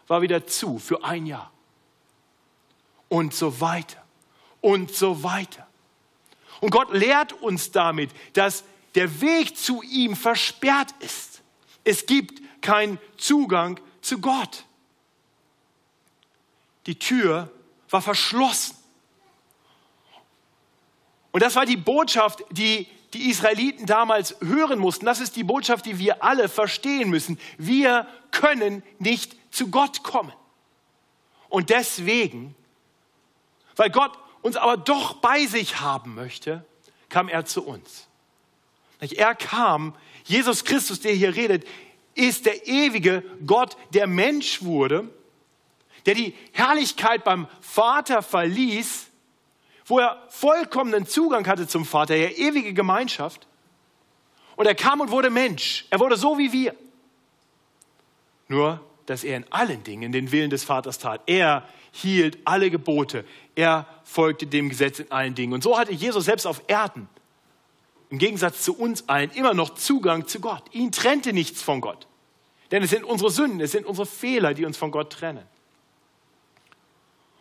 war 0.07 0.23
wieder 0.23 0.47
zu 0.47 0.79
für 0.79 1.05
ein 1.05 1.27
Jahr. 1.27 1.51
und 3.13 3.35
so 3.35 3.61
weiter 3.61 4.03
und 4.63 4.95
so 4.95 5.23
weiter. 5.23 5.67
Und 6.61 6.71
Gott 6.71 6.95
lehrt 6.95 7.35
uns 7.35 7.71
damit, 7.71 8.11
dass 8.33 8.65
der 8.95 9.21
Weg 9.21 9.59
zu 9.59 9.83
ihm 9.83 10.17
versperrt 10.17 10.95
ist. 11.01 11.43
Es 11.85 12.07
gibt 12.07 12.41
keinen 12.63 12.99
Zugang 13.19 13.79
zu 14.01 14.19
Gott. 14.19 14.65
Die 16.87 16.99
Tür 16.99 17.51
war 17.91 18.01
verschlossen. 18.01 18.77
Und 21.33 21.43
das 21.43 21.57
war 21.57 21.67
die 21.67 21.77
Botschaft, 21.77 22.45
die 22.51 22.87
die 23.15 23.29
Israeliten 23.29 23.87
damals 23.87 24.37
hören 24.41 24.79
mussten. 24.79 25.05
Das 25.05 25.21
ist 25.21 25.37
die 25.37 25.45
Botschaft, 25.45 25.85
die 25.87 25.99
wir 25.99 26.25
alle 26.25 26.49
verstehen 26.49 27.11
müssen. 27.11 27.39
Wir 27.59 28.07
können 28.31 28.83
nicht 28.99 29.37
zu 29.51 29.69
Gott 29.69 30.03
kommen. 30.03 30.33
Und 31.49 31.71
deswegen, 31.71 32.55
weil 33.77 33.91
Gott 33.91 34.12
uns 34.41 34.57
aber 34.57 34.77
doch 34.77 35.15
bei 35.15 35.47
sich 35.47 35.81
haben 35.81 36.15
möchte, 36.15 36.65
kam 37.09 37.29
er 37.29 37.45
zu 37.45 37.65
uns. 37.65 38.09
Er 39.01 39.35
kam, 39.35 39.95
Jesus 40.25 40.65
Christus, 40.65 41.01
der 41.01 41.12
hier 41.12 41.35
redet, 41.35 41.67
ist 42.15 42.47
der 42.47 42.67
ewige 42.67 43.23
Gott, 43.47 43.77
der 43.93 44.07
Mensch 44.07 44.62
wurde, 44.62 45.11
der 46.07 46.15
die 46.15 46.35
Herrlichkeit 46.53 47.25
beim 47.25 47.49
Vater 47.61 48.23
verließ, 48.23 49.09
wo 49.87 49.99
er 49.99 50.23
vollkommenen 50.29 51.07
Zugang 51.07 51.47
hatte 51.47 51.67
zum 51.67 51.85
Vater, 51.85 52.15
ja 52.15 52.29
ewige 52.29 52.73
Gemeinschaft. 52.73 53.47
Und 54.57 54.67
er 54.67 54.75
kam 54.75 55.01
und 55.01 55.11
wurde 55.11 55.31
Mensch. 55.31 55.87
Er 55.91 55.99
wurde 56.01 56.17
so 56.17 56.39
wie 56.39 56.53
wir. 56.53 56.75
Nur, 58.49 58.81
dass 59.07 59.25
er 59.25 59.37
in 59.37 59.51
allen 59.51 59.83
Dingen 59.83 60.12
den 60.12 60.31
Willen 60.31 60.51
des 60.51 60.65
Vaters 60.65 60.99
tat. 60.99 61.23
Er 61.27 61.67
hielt 61.91 62.39
alle 62.45 62.71
Gebote. 62.71 63.25
Er 63.55 63.87
folgte 64.05 64.47
dem 64.47 64.69
Gesetz 64.69 64.99
in 65.01 65.11
allen 65.11 65.35
Dingen. 65.35 65.53
Und 65.53 65.62
so 65.62 65.79
hatte 65.79 65.93
Jesus 65.93 66.27
selbst 66.27 66.47
auf 66.47 66.62
Erden, 66.67 67.09
im 68.11 68.19
Gegensatz 68.19 68.62
zu 68.62 68.77
uns 68.79 69.09
allen, 69.09 69.31
immer 69.31 69.55
noch 69.55 69.75
Zugang 69.75 70.27
zu 70.27 70.41
Gott. 70.41 70.62
Ihn 70.73 70.93
trennte 70.93 71.33
nichts 71.33 71.62
von 71.62 71.81
Gott. 71.81 72.07
Denn 72.71 72.83
es 72.83 72.91
sind 72.91 73.05
unsere 73.05 73.31
Sünden, 73.31 73.61
es 73.61 73.73
sind 73.73 73.87
unsere 73.87 74.07
Fehler, 74.07 74.55
die 74.55 74.65
uns 74.65 74.77
von 74.77 74.91
Gott 74.91 75.12
trennen. 75.12 75.47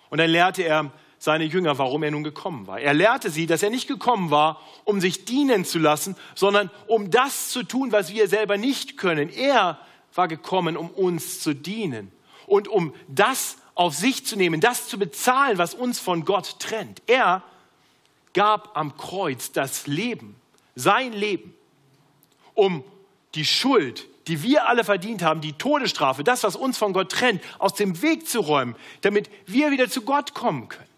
Und 0.09 0.17
dann 0.17 0.29
lehrte 0.29 0.63
er 0.63 0.91
seine 1.21 1.43
Jünger, 1.43 1.77
warum 1.77 2.01
er 2.01 2.09
nun 2.09 2.23
gekommen 2.23 2.65
war. 2.65 2.79
Er 2.79 2.95
lehrte 2.95 3.29
sie, 3.29 3.45
dass 3.45 3.61
er 3.61 3.69
nicht 3.69 3.87
gekommen 3.87 4.31
war, 4.31 4.59
um 4.85 4.99
sich 4.99 5.23
dienen 5.23 5.65
zu 5.65 5.77
lassen, 5.77 6.15
sondern 6.33 6.71
um 6.87 7.11
das 7.11 7.49
zu 7.49 7.61
tun, 7.61 7.91
was 7.91 8.11
wir 8.11 8.27
selber 8.27 8.57
nicht 8.57 8.97
können. 8.97 9.29
Er 9.29 9.77
war 10.15 10.27
gekommen, 10.27 10.75
um 10.75 10.89
uns 10.89 11.39
zu 11.39 11.53
dienen 11.53 12.11
und 12.47 12.67
um 12.67 12.95
das 13.07 13.57
auf 13.75 13.93
sich 13.93 14.25
zu 14.25 14.35
nehmen, 14.35 14.61
das 14.61 14.87
zu 14.87 14.97
bezahlen, 14.97 15.59
was 15.59 15.75
uns 15.75 15.99
von 15.99 16.25
Gott 16.25 16.59
trennt. 16.59 17.03
Er 17.05 17.43
gab 18.33 18.75
am 18.75 18.97
Kreuz 18.97 19.51
das 19.51 19.85
Leben, 19.85 20.35
sein 20.73 21.13
Leben, 21.13 21.53
um 22.55 22.83
die 23.35 23.45
Schuld, 23.45 24.07
die 24.25 24.41
wir 24.41 24.67
alle 24.67 24.83
verdient 24.83 25.21
haben, 25.21 25.39
die 25.41 25.53
Todesstrafe, 25.53 26.23
das, 26.23 26.41
was 26.41 26.55
uns 26.55 26.79
von 26.79 26.93
Gott 26.93 27.11
trennt, 27.11 27.43
aus 27.59 27.75
dem 27.75 28.01
Weg 28.01 28.27
zu 28.27 28.39
räumen, 28.39 28.75
damit 29.01 29.29
wir 29.45 29.69
wieder 29.69 29.87
zu 29.87 30.01
Gott 30.01 30.33
kommen 30.33 30.67
können. 30.67 30.90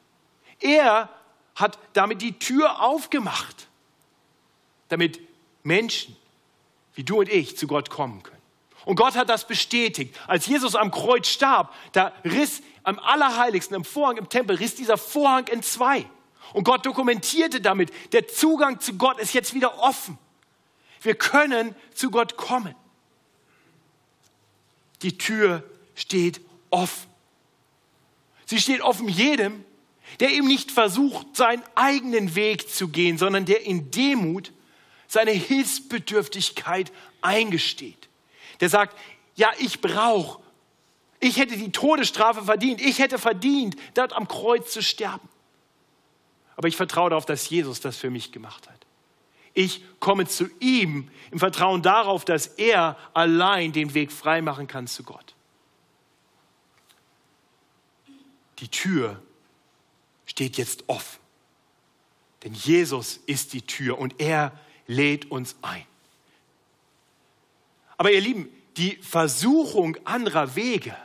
Er 0.60 1.10
hat 1.56 1.78
damit 1.94 2.22
die 2.22 2.40
Tür 2.40 2.82
aufgemacht, 2.82 3.68
damit 4.90 5.20
Menschen 5.64 6.16
wie 6.96 7.04
du 7.04 7.20
und 7.20 7.30
ich 7.30 7.58
zu 7.58 7.68
Gott 7.68 7.90
kommen 7.90 8.24
können. 8.24 8.42
Und 8.86 8.98
Gott 8.98 9.16
hat 9.16 9.30
das 9.30 9.48
bestätigt. 9.48 10.16
Als 10.28 10.46
Jesus 10.46 10.76
am 10.76 10.92
Kreuz 10.92 11.28
starb, 11.28 11.74
da 11.94 12.12
riss 12.24 12.62
am 12.84 13.00
Allerheiligsten, 13.00 13.76
im 13.76 13.86
Vorhang 13.86 14.18
im 14.18 14.30
Tempel, 14.30 14.58
riss 14.58 14.76
dieser 14.76 14.98
Vorhang 14.98 15.48
in 15.48 15.64
zwei. 15.64 16.06
Und 16.54 16.66
Gott 16.66 16.86
dokumentierte 16.86 17.62
damit, 17.62 17.92
der 18.14 18.28
Zugang 18.28 18.80
zu 18.80 18.96
Gott 18.96 19.20
ist 19.20 19.34
jetzt 19.34 19.54
wieder 19.54 19.80
offen. 19.80 20.18
Wir 21.02 21.16
können 21.16 21.76
zu 21.94 22.12
Gott 22.12 22.38
kommen. 22.38 22.76
Die 25.02 25.18
Tür 25.18 25.64
steht 25.96 26.42
offen. 26.70 27.10
Sie 28.46 28.60
steht 28.60 28.82
offen 28.82 29.08
jedem, 29.08 29.64
der 30.20 30.32
eben 30.32 30.48
nicht 30.48 30.72
versucht, 30.72 31.36
seinen 31.36 31.64
eigenen 31.76 32.36
Weg 32.36 32.70
zu 32.70 32.90
gehen, 32.90 33.18
sondern 33.18 33.46
der 33.46 33.66
in 33.66 33.92
Demut 33.92 34.52
seine 35.08 35.32
Hilfsbedürftigkeit 35.32 36.92
eingesteht. 37.22 38.10
Der 38.60 38.70
sagt, 38.70 38.98
ja, 39.36 39.52
ich 39.60 39.82
brauche, 39.82 40.42
ich 41.20 41.38
hätte 41.38 41.58
die 41.58 41.72
Todesstrafe 41.72 42.44
verdient, 42.44 42.82
ich 42.82 43.00
hätte 43.00 43.18
verdient, 43.18 43.76
dort 43.94 44.14
am 44.14 44.28
Kreuz 44.28 44.72
zu 44.72 44.82
sterben. 44.82 45.28
Aber 46.56 46.68
ich 46.68 46.76
vertraue 46.76 47.10
darauf, 47.10 47.26
dass 47.26 47.50
Jesus 47.50 47.80
das 47.80 47.98
für 47.98 48.10
mich 48.10 48.32
gemacht 48.32 48.70
hat. 48.70 48.86
Ich 49.54 49.84
komme 50.00 50.28
zu 50.28 50.50
ihm 50.60 51.10
im 51.32 51.40
Vertrauen 51.40 51.82
darauf, 51.82 52.26
dass 52.26 52.48
er 52.48 52.98
allein 53.14 53.72
den 53.72 53.94
Weg 53.94 54.12
freimachen 54.12 54.68
kann 54.68 54.88
zu 54.88 55.04
Gott. 55.04 55.36
Die 58.60 58.68
Tür 58.68 59.22
steht 60.26 60.58
jetzt 60.58 60.86
offen. 60.88 61.20
Denn 62.44 62.54
Jesus 62.54 63.20
ist 63.26 63.54
die 63.54 63.62
Tür 63.62 63.98
und 63.98 64.20
er 64.20 64.52
lädt 64.88 65.32
uns 65.32 65.56
ein. 65.62 65.86
Aber 67.98 68.12
ihr 68.12 68.22
Lieben, 68.22 68.50
die 68.78 68.96
Versuchung 68.98 69.98
anderer 70.04 70.56
Wege, 70.56 70.96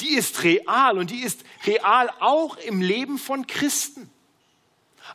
die 0.00 0.14
ist 0.14 0.42
real 0.42 0.98
und 0.98 1.10
die 1.10 1.22
ist 1.22 1.44
real 1.66 2.10
auch 2.20 2.56
im 2.56 2.80
Leben 2.80 3.18
von 3.18 3.46
Christen. 3.46 4.10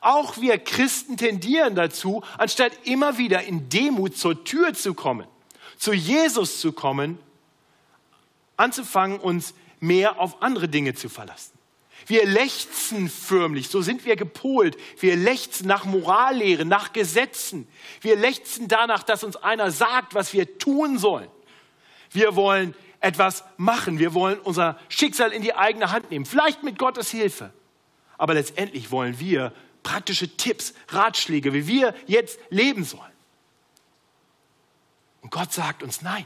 Auch 0.01 0.37
wir 0.37 0.57
Christen 0.57 1.17
tendieren 1.17 1.75
dazu, 1.75 2.23
anstatt 2.37 2.71
immer 2.83 3.17
wieder 3.17 3.43
in 3.43 3.69
Demut 3.69 4.17
zur 4.17 4.43
Tür 4.43 4.73
zu 4.73 4.93
kommen, 4.93 5.27
zu 5.77 5.93
Jesus 5.93 6.59
zu 6.59 6.71
kommen, 6.71 7.17
anzufangen, 8.57 9.19
uns 9.19 9.53
mehr 9.79 10.19
auf 10.19 10.41
andere 10.41 10.67
Dinge 10.67 10.95
zu 10.95 11.09
verlassen. 11.09 11.54
Wir 12.05 12.25
lechzen 12.25 13.09
förmlich, 13.09 13.69
so 13.69 13.81
sind 13.81 14.05
wir 14.05 14.15
gepolt. 14.15 14.77
Wir 14.99 15.15
lechzen 15.15 15.67
nach 15.67 15.85
Morallehren, 15.85 16.67
nach 16.67 16.93
Gesetzen. 16.93 17.67
Wir 18.01 18.15
lechzen 18.15 18.67
danach, 18.67 19.01
dass 19.03 19.23
uns 19.23 19.35
einer 19.37 19.71
sagt, 19.71 20.13
was 20.13 20.31
wir 20.33 20.59
tun 20.59 20.99
sollen. 20.99 21.29
Wir 22.11 22.35
wollen 22.35 22.75
etwas 22.99 23.43
machen. 23.57 23.97
Wir 23.97 24.13
wollen 24.13 24.39
unser 24.39 24.79
Schicksal 24.89 25.31
in 25.31 25.41
die 25.41 25.55
eigene 25.55 25.91
Hand 25.91 26.11
nehmen, 26.11 26.25
vielleicht 26.25 26.63
mit 26.63 26.77
Gottes 26.77 27.09
Hilfe. 27.09 27.51
Aber 28.17 28.33
letztendlich 28.35 28.91
wollen 28.91 29.19
wir 29.19 29.51
praktische 29.83 30.35
Tipps, 30.35 30.73
Ratschläge, 30.89 31.53
wie 31.53 31.67
wir 31.67 31.93
jetzt 32.07 32.39
leben 32.49 32.83
sollen. 32.83 33.03
Und 35.21 35.31
Gott 35.31 35.53
sagt 35.53 35.81
uns, 35.81 36.01
nein, 36.01 36.25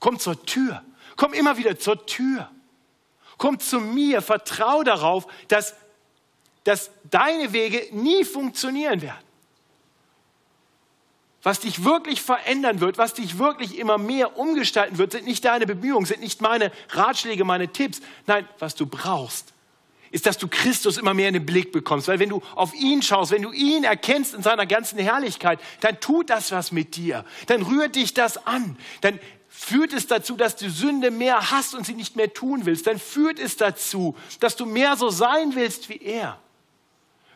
komm 0.00 0.18
zur 0.18 0.44
Tür, 0.44 0.82
komm 1.16 1.34
immer 1.34 1.56
wieder 1.56 1.78
zur 1.78 2.04
Tür. 2.06 2.50
Komm 3.38 3.60
zu 3.60 3.80
mir, 3.80 4.20
vertrau 4.20 4.82
darauf, 4.82 5.26
dass, 5.46 5.74
dass 6.64 6.90
deine 7.10 7.52
Wege 7.52 7.86
nie 7.92 8.24
funktionieren 8.24 9.00
werden. 9.00 9.28
Was 11.42 11.60
dich 11.60 11.84
wirklich 11.84 12.20
verändern 12.20 12.80
wird, 12.80 12.98
was 12.98 13.14
dich 13.14 13.38
wirklich 13.38 13.78
immer 13.78 13.96
mehr 13.96 14.36
umgestalten 14.36 14.98
wird, 14.98 15.12
sind 15.12 15.24
nicht 15.24 15.44
deine 15.44 15.66
Bemühungen, 15.66 16.04
sind 16.04 16.20
nicht 16.20 16.40
meine 16.42 16.72
Ratschläge, 16.90 17.44
meine 17.44 17.68
Tipps. 17.68 18.00
Nein, 18.26 18.46
was 18.58 18.74
du 18.74 18.86
brauchst, 18.86 19.54
ist, 20.10 20.26
dass 20.26 20.36
du 20.36 20.48
Christus 20.48 20.98
immer 20.98 21.14
mehr 21.14 21.28
in 21.28 21.34
den 21.34 21.46
Blick 21.46 21.70
bekommst. 21.70 22.08
Weil 22.08 22.18
wenn 22.18 22.30
du 22.30 22.42
auf 22.56 22.74
ihn 22.74 23.02
schaust, 23.02 23.30
wenn 23.30 23.42
du 23.42 23.52
ihn 23.52 23.84
erkennst 23.84 24.34
in 24.34 24.42
seiner 24.42 24.66
ganzen 24.66 24.98
Herrlichkeit, 24.98 25.60
dann 25.80 26.00
tut 26.00 26.28
das 26.30 26.50
was 26.50 26.72
mit 26.72 26.96
dir. 26.96 27.24
Dann 27.46 27.62
rührt 27.62 27.94
dich 27.94 28.14
das 28.14 28.46
an. 28.46 28.76
Dann 29.00 29.20
führt 29.58 29.92
es 29.92 30.06
dazu, 30.06 30.36
dass 30.36 30.54
du 30.54 30.70
Sünde 30.70 31.10
mehr 31.10 31.50
hast 31.50 31.74
und 31.74 31.84
sie 31.84 31.94
nicht 31.94 32.14
mehr 32.14 32.32
tun 32.32 32.64
willst. 32.64 32.86
Dann 32.86 32.98
führt 32.98 33.40
es 33.40 33.56
dazu, 33.56 34.16
dass 34.38 34.54
du 34.54 34.64
mehr 34.64 34.96
so 34.96 35.10
sein 35.10 35.56
willst 35.56 35.88
wie 35.88 36.00
er. 36.00 36.40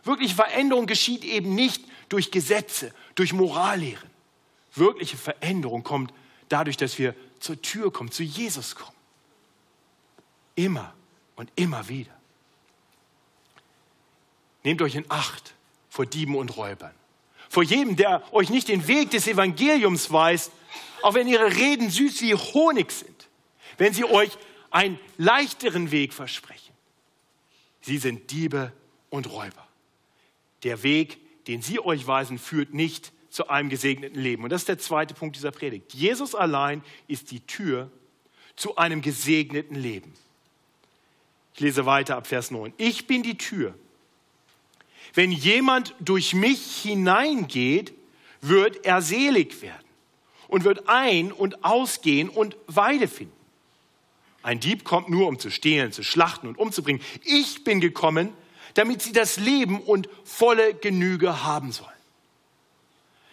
Wirkliche 0.04 0.36
Veränderung 0.36 0.86
geschieht 0.86 1.24
eben 1.24 1.56
nicht 1.56 1.84
durch 2.08 2.30
Gesetze, 2.30 2.94
durch 3.16 3.32
Morallehren. 3.32 4.08
Wirkliche 4.74 5.16
Veränderung 5.16 5.82
kommt 5.82 6.14
dadurch, 6.48 6.76
dass 6.76 6.96
wir 6.96 7.16
zur 7.40 7.60
Tür 7.60 7.92
kommen, 7.92 8.12
zu 8.12 8.22
Jesus 8.22 8.76
kommen. 8.76 8.96
Immer 10.54 10.94
und 11.34 11.50
immer 11.56 11.88
wieder. 11.88 12.16
Nehmt 14.62 14.80
euch 14.80 14.94
in 14.94 15.06
Acht 15.08 15.54
vor 15.88 16.06
Dieben 16.06 16.36
und 16.36 16.56
Räubern. 16.56 16.94
Vor 17.52 17.62
jedem, 17.62 17.96
der 17.96 18.22
euch 18.32 18.48
nicht 18.48 18.68
den 18.68 18.88
Weg 18.88 19.10
des 19.10 19.26
Evangeliums 19.26 20.10
weist, 20.10 20.50
auch 21.02 21.12
wenn 21.12 21.28
ihre 21.28 21.54
Reden 21.54 21.90
süß 21.90 22.22
wie 22.22 22.34
Honig 22.34 22.90
sind, 22.90 23.28
wenn 23.76 23.92
sie 23.92 24.06
euch 24.06 24.38
einen 24.70 24.98
leichteren 25.18 25.90
Weg 25.90 26.14
versprechen. 26.14 26.72
Sie 27.82 27.98
sind 27.98 28.30
Diebe 28.30 28.72
und 29.10 29.30
Räuber. 29.30 29.68
Der 30.62 30.82
Weg, 30.82 31.18
den 31.46 31.60
sie 31.60 31.78
euch 31.78 32.06
weisen, 32.06 32.38
führt 32.38 32.72
nicht 32.72 33.12
zu 33.28 33.48
einem 33.48 33.68
gesegneten 33.68 34.18
Leben. 34.18 34.44
Und 34.44 34.48
das 34.48 34.62
ist 34.62 34.68
der 34.68 34.78
zweite 34.78 35.12
Punkt 35.12 35.36
dieser 35.36 35.50
Predigt. 35.50 35.92
Jesus 35.92 36.34
allein 36.34 36.82
ist 37.06 37.32
die 37.32 37.40
Tür 37.40 37.90
zu 38.56 38.76
einem 38.76 39.02
gesegneten 39.02 39.76
Leben. 39.76 40.14
Ich 41.52 41.60
lese 41.60 41.84
weiter 41.84 42.16
ab 42.16 42.26
Vers 42.26 42.50
9. 42.50 42.72
Ich 42.78 43.06
bin 43.06 43.22
die 43.22 43.36
Tür. 43.36 43.74
Wenn 45.14 45.30
jemand 45.30 45.94
durch 46.00 46.34
mich 46.34 46.82
hineingeht, 46.82 47.92
wird 48.40 48.84
er 48.84 49.02
selig 49.02 49.62
werden 49.62 49.86
und 50.48 50.64
wird 50.64 50.88
ein- 50.88 51.32
und 51.32 51.64
ausgehen 51.64 52.28
und 52.28 52.56
Weide 52.66 53.08
finden. 53.08 53.36
Ein 54.42 54.58
Dieb 54.58 54.84
kommt 54.84 55.08
nur, 55.08 55.28
um 55.28 55.38
zu 55.38 55.50
stehlen, 55.50 55.92
zu 55.92 56.02
schlachten 56.02 56.48
und 56.48 56.58
umzubringen. 56.58 57.02
Ich 57.24 57.62
bin 57.62 57.80
gekommen, 57.80 58.32
damit 58.74 59.02
sie 59.02 59.12
das 59.12 59.36
Leben 59.36 59.80
und 59.80 60.08
volle 60.24 60.74
Genüge 60.74 61.44
haben 61.44 61.72
sollen. 61.72 61.90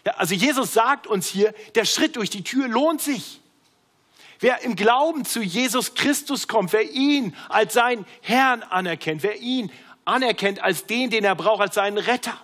Ja, 0.05 0.13
also 0.13 0.35
Jesus 0.35 0.73
sagt 0.73 1.07
uns 1.07 1.27
hier, 1.27 1.53
der 1.75 1.85
Schritt 1.85 2.15
durch 2.15 2.29
die 2.29 2.43
Tür 2.43 2.67
lohnt 2.67 3.01
sich. 3.01 3.41
Wer 4.39 4.61
im 4.61 4.75
Glauben 4.75 5.25
zu 5.25 5.41
Jesus 5.41 5.95
Christus 5.95 6.47
kommt, 6.47 6.71
wer 6.71 6.89
ihn 6.89 7.35
als 7.49 7.73
seinen 7.73 8.05
Herrn 8.21 8.63
anerkennt, 8.63 9.23
wer 9.23 9.37
ihn 9.37 9.71
anerkennt 10.09 10.61
als 10.61 10.85
den, 10.85 11.09
den 11.09 11.23
er 11.23 11.35
braucht, 11.35 11.61
als 11.61 11.75
seinen 11.75 11.97
Retter. 11.97 12.37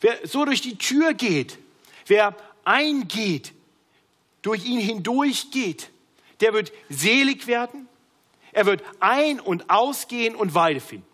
Wer 0.00 0.18
so 0.26 0.44
durch 0.44 0.60
die 0.60 0.76
Tür 0.76 1.14
geht, 1.14 1.58
wer 2.06 2.36
eingeht, 2.64 3.52
durch 4.42 4.64
ihn 4.64 4.80
hindurchgeht, 4.80 5.90
der 6.40 6.52
wird 6.52 6.72
selig 6.90 7.46
werden, 7.46 7.88
er 8.52 8.66
wird 8.66 8.82
ein- 9.00 9.40
und 9.40 9.70
ausgehen 9.70 10.36
und 10.36 10.54
Weide 10.54 10.80
finden. 10.80 11.06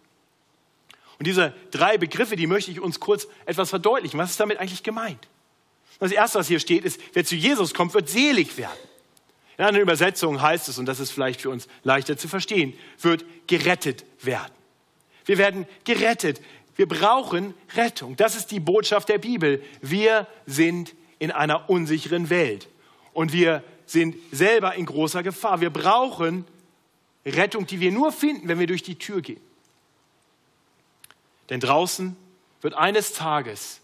Und 1.18 1.26
diese 1.26 1.54
drei 1.70 1.98
Begriffe, 1.98 2.34
die 2.34 2.46
möchte 2.46 2.70
ich 2.70 2.80
uns 2.80 2.98
kurz 2.98 3.28
etwas 3.44 3.70
verdeutlichen. 3.70 4.18
Was 4.18 4.30
ist 4.30 4.40
damit 4.40 4.58
eigentlich 4.58 4.82
gemeint? 4.82 5.28
Das 5.98 6.12
erste, 6.12 6.38
was 6.38 6.48
hier 6.48 6.60
steht, 6.60 6.84
ist, 6.84 6.98
wer 7.12 7.24
zu 7.24 7.36
Jesus 7.36 7.74
kommt, 7.74 7.92
wird 7.92 8.08
selig 8.08 8.56
werden. 8.56 8.78
In 9.58 9.64
einer 9.64 9.80
Übersetzung 9.80 10.40
heißt 10.40 10.68
es, 10.70 10.78
und 10.78 10.86
das 10.86 10.98
ist 10.98 11.10
vielleicht 11.10 11.42
für 11.42 11.50
uns 11.50 11.68
leichter 11.82 12.16
zu 12.16 12.26
verstehen, 12.26 12.72
wird 13.00 13.24
gerettet 13.46 14.06
werden. 14.22 14.52
Wir 15.30 15.38
werden 15.38 15.64
gerettet. 15.84 16.40
Wir 16.74 16.88
brauchen 16.88 17.54
Rettung. 17.76 18.16
Das 18.16 18.34
ist 18.34 18.50
die 18.50 18.58
Botschaft 18.58 19.08
der 19.08 19.18
Bibel. 19.18 19.62
Wir 19.80 20.26
sind 20.44 20.92
in 21.20 21.30
einer 21.30 21.70
unsicheren 21.70 22.30
Welt 22.30 22.66
und 23.12 23.32
wir 23.32 23.62
sind 23.86 24.16
selber 24.32 24.74
in 24.74 24.86
großer 24.86 25.22
Gefahr. 25.22 25.60
Wir 25.60 25.70
brauchen 25.70 26.46
Rettung, 27.24 27.64
die 27.68 27.78
wir 27.78 27.92
nur 27.92 28.10
finden, 28.10 28.48
wenn 28.48 28.58
wir 28.58 28.66
durch 28.66 28.82
die 28.82 28.96
Tür 28.96 29.20
gehen. 29.20 29.40
Denn 31.48 31.60
draußen 31.60 32.16
wird 32.60 32.74
eines 32.74 33.12
Tages, 33.12 33.82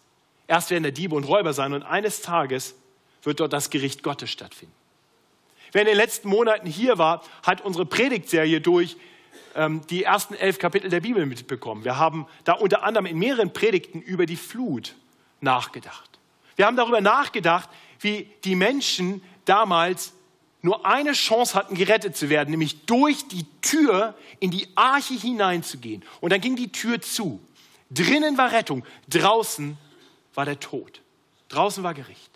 erst 0.49 0.71
werden 0.71 0.83
der 0.83 0.91
Diebe 0.91 1.15
und 1.15 1.23
Räuber 1.23 1.53
sein 1.53 1.75
und 1.75 1.85
eines 1.85 2.23
Tages 2.23 2.75
wird 3.23 3.38
dort 3.38 3.53
das 3.53 3.71
Gericht 3.71 4.03
Gottes 4.03 4.33
stattfinden. 4.33 4.75
Wer 5.71 5.83
in 5.83 5.87
den 5.87 5.97
letzten 5.97 6.29
Monaten 6.29 6.67
hier 6.67 6.99
war, 6.99 7.23
hat 7.45 7.61
unsere 7.61 7.87
Predigtserie 7.87 8.61
durch 8.61 8.97
ähm, 9.55 9.83
die 9.88 10.05
ersten 10.05 10.35
elf 10.35 10.59
Kapitel 10.59 10.90
der 10.90 11.00
Bibel 11.00 11.26
mitbekommen. 11.26 11.85
Wir 11.85 11.99
haben 11.99 12.26
da 12.45 12.55
unter 12.55 12.83
anderem 12.83 13.07
in 13.07 13.19
mehreren 13.19 13.52
Predigten 13.52 14.00
über 14.00 14.26
die 14.26 14.37
Flut 14.37 14.95
nachgedacht. 15.40 16.19
Wir 16.57 16.66
haben 16.66 16.76
darüber 16.76 17.00
nachgedacht, 17.00 17.69
wie 18.00 18.28
die 18.45 18.55
Menschen 18.55 19.23
damals 19.45 20.12
nur 20.62 20.85
eine 20.85 21.12
Chance 21.12 21.55
hatten, 21.55 21.75
gerettet 21.75 22.16
zu 22.16 22.28
werden, 22.28 22.50
nämlich 22.50 22.85
durch 22.87 23.28
die 23.28 23.47
Tür 23.61 24.14
in 24.40 24.50
die 24.50 24.69
Arche 24.75 25.14
hineinzugehen. 25.14 26.05
Und 26.21 26.33
dann 26.33 26.40
ging 26.40 26.57
die 26.57 26.73
Tür 26.73 27.00
zu. 27.00 27.40
Drinnen 27.90 28.37
war 28.37 28.52
Rettung, 28.52 28.85
draußen 29.09 29.78
war 30.35 30.45
der 30.45 30.59
Tod. 30.59 31.00
Draußen 31.49 31.85
war 31.85 31.95
Gericht. 31.95 32.31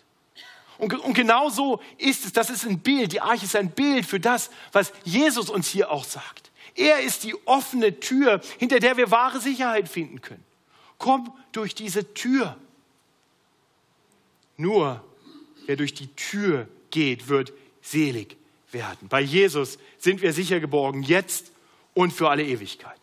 Und, 0.77 0.95
und 0.95 1.13
genau 1.13 1.49
so 1.49 1.79
ist 1.97 2.25
es. 2.25 2.33
Das 2.33 2.49
ist 2.49 2.65
ein 2.65 2.79
Bild. 2.79 3.11
Die 3.11 3.21
Arche 3.21 3.45
ist 3.45 3.55
ein 3.55 3.69
Bild 3.69 4.05
für 4.05 4.19
das, 4.19 4.49
was 4.71 4.93
Jesus 5.03 5.49
uns 5.49 5.67
hier 5.67 5.91
auch 5.91 6.05
sagt. 6.05 6.50
Er 6.75 7.01
ist 7.01 7.23
die 7.23 7.35
offene 7.45 7.99
Tür, 7.99 8.41
hinter 8.57 8.79
der 8.79 8.97
wir 8.97 9.11
wahre 9.11 9.39
Sicherheit 9.39 9.89
finden 9.89 10.21
können. 10.21 10.43
Komm 10.97 11.33
durch 11.51 11.75
diese 11.75 12.13
Tür. 12.13 12.57
Nur 14.57 15.03
wer 15.65 15.75
durch 15.75 15.93
die 15.93 16.07
Tür 16.15 16.67
geht, 16.91 17.27
wird 17.27 17.53
selig 17.81 18.37
werden. 18.71 19.07
Bei 19.07 19.21
Jesus 19.21 19.79
sind 19.97 20.21
wir 20.21 20.33
sicher 20.33 20.59
geborgen, 20.59 21.03
jetzt 21.03 21.51
und 21.93 22.11
für 22.11 22.29
alle 22.29 22.43
Ewigkeit. 22.43 22.99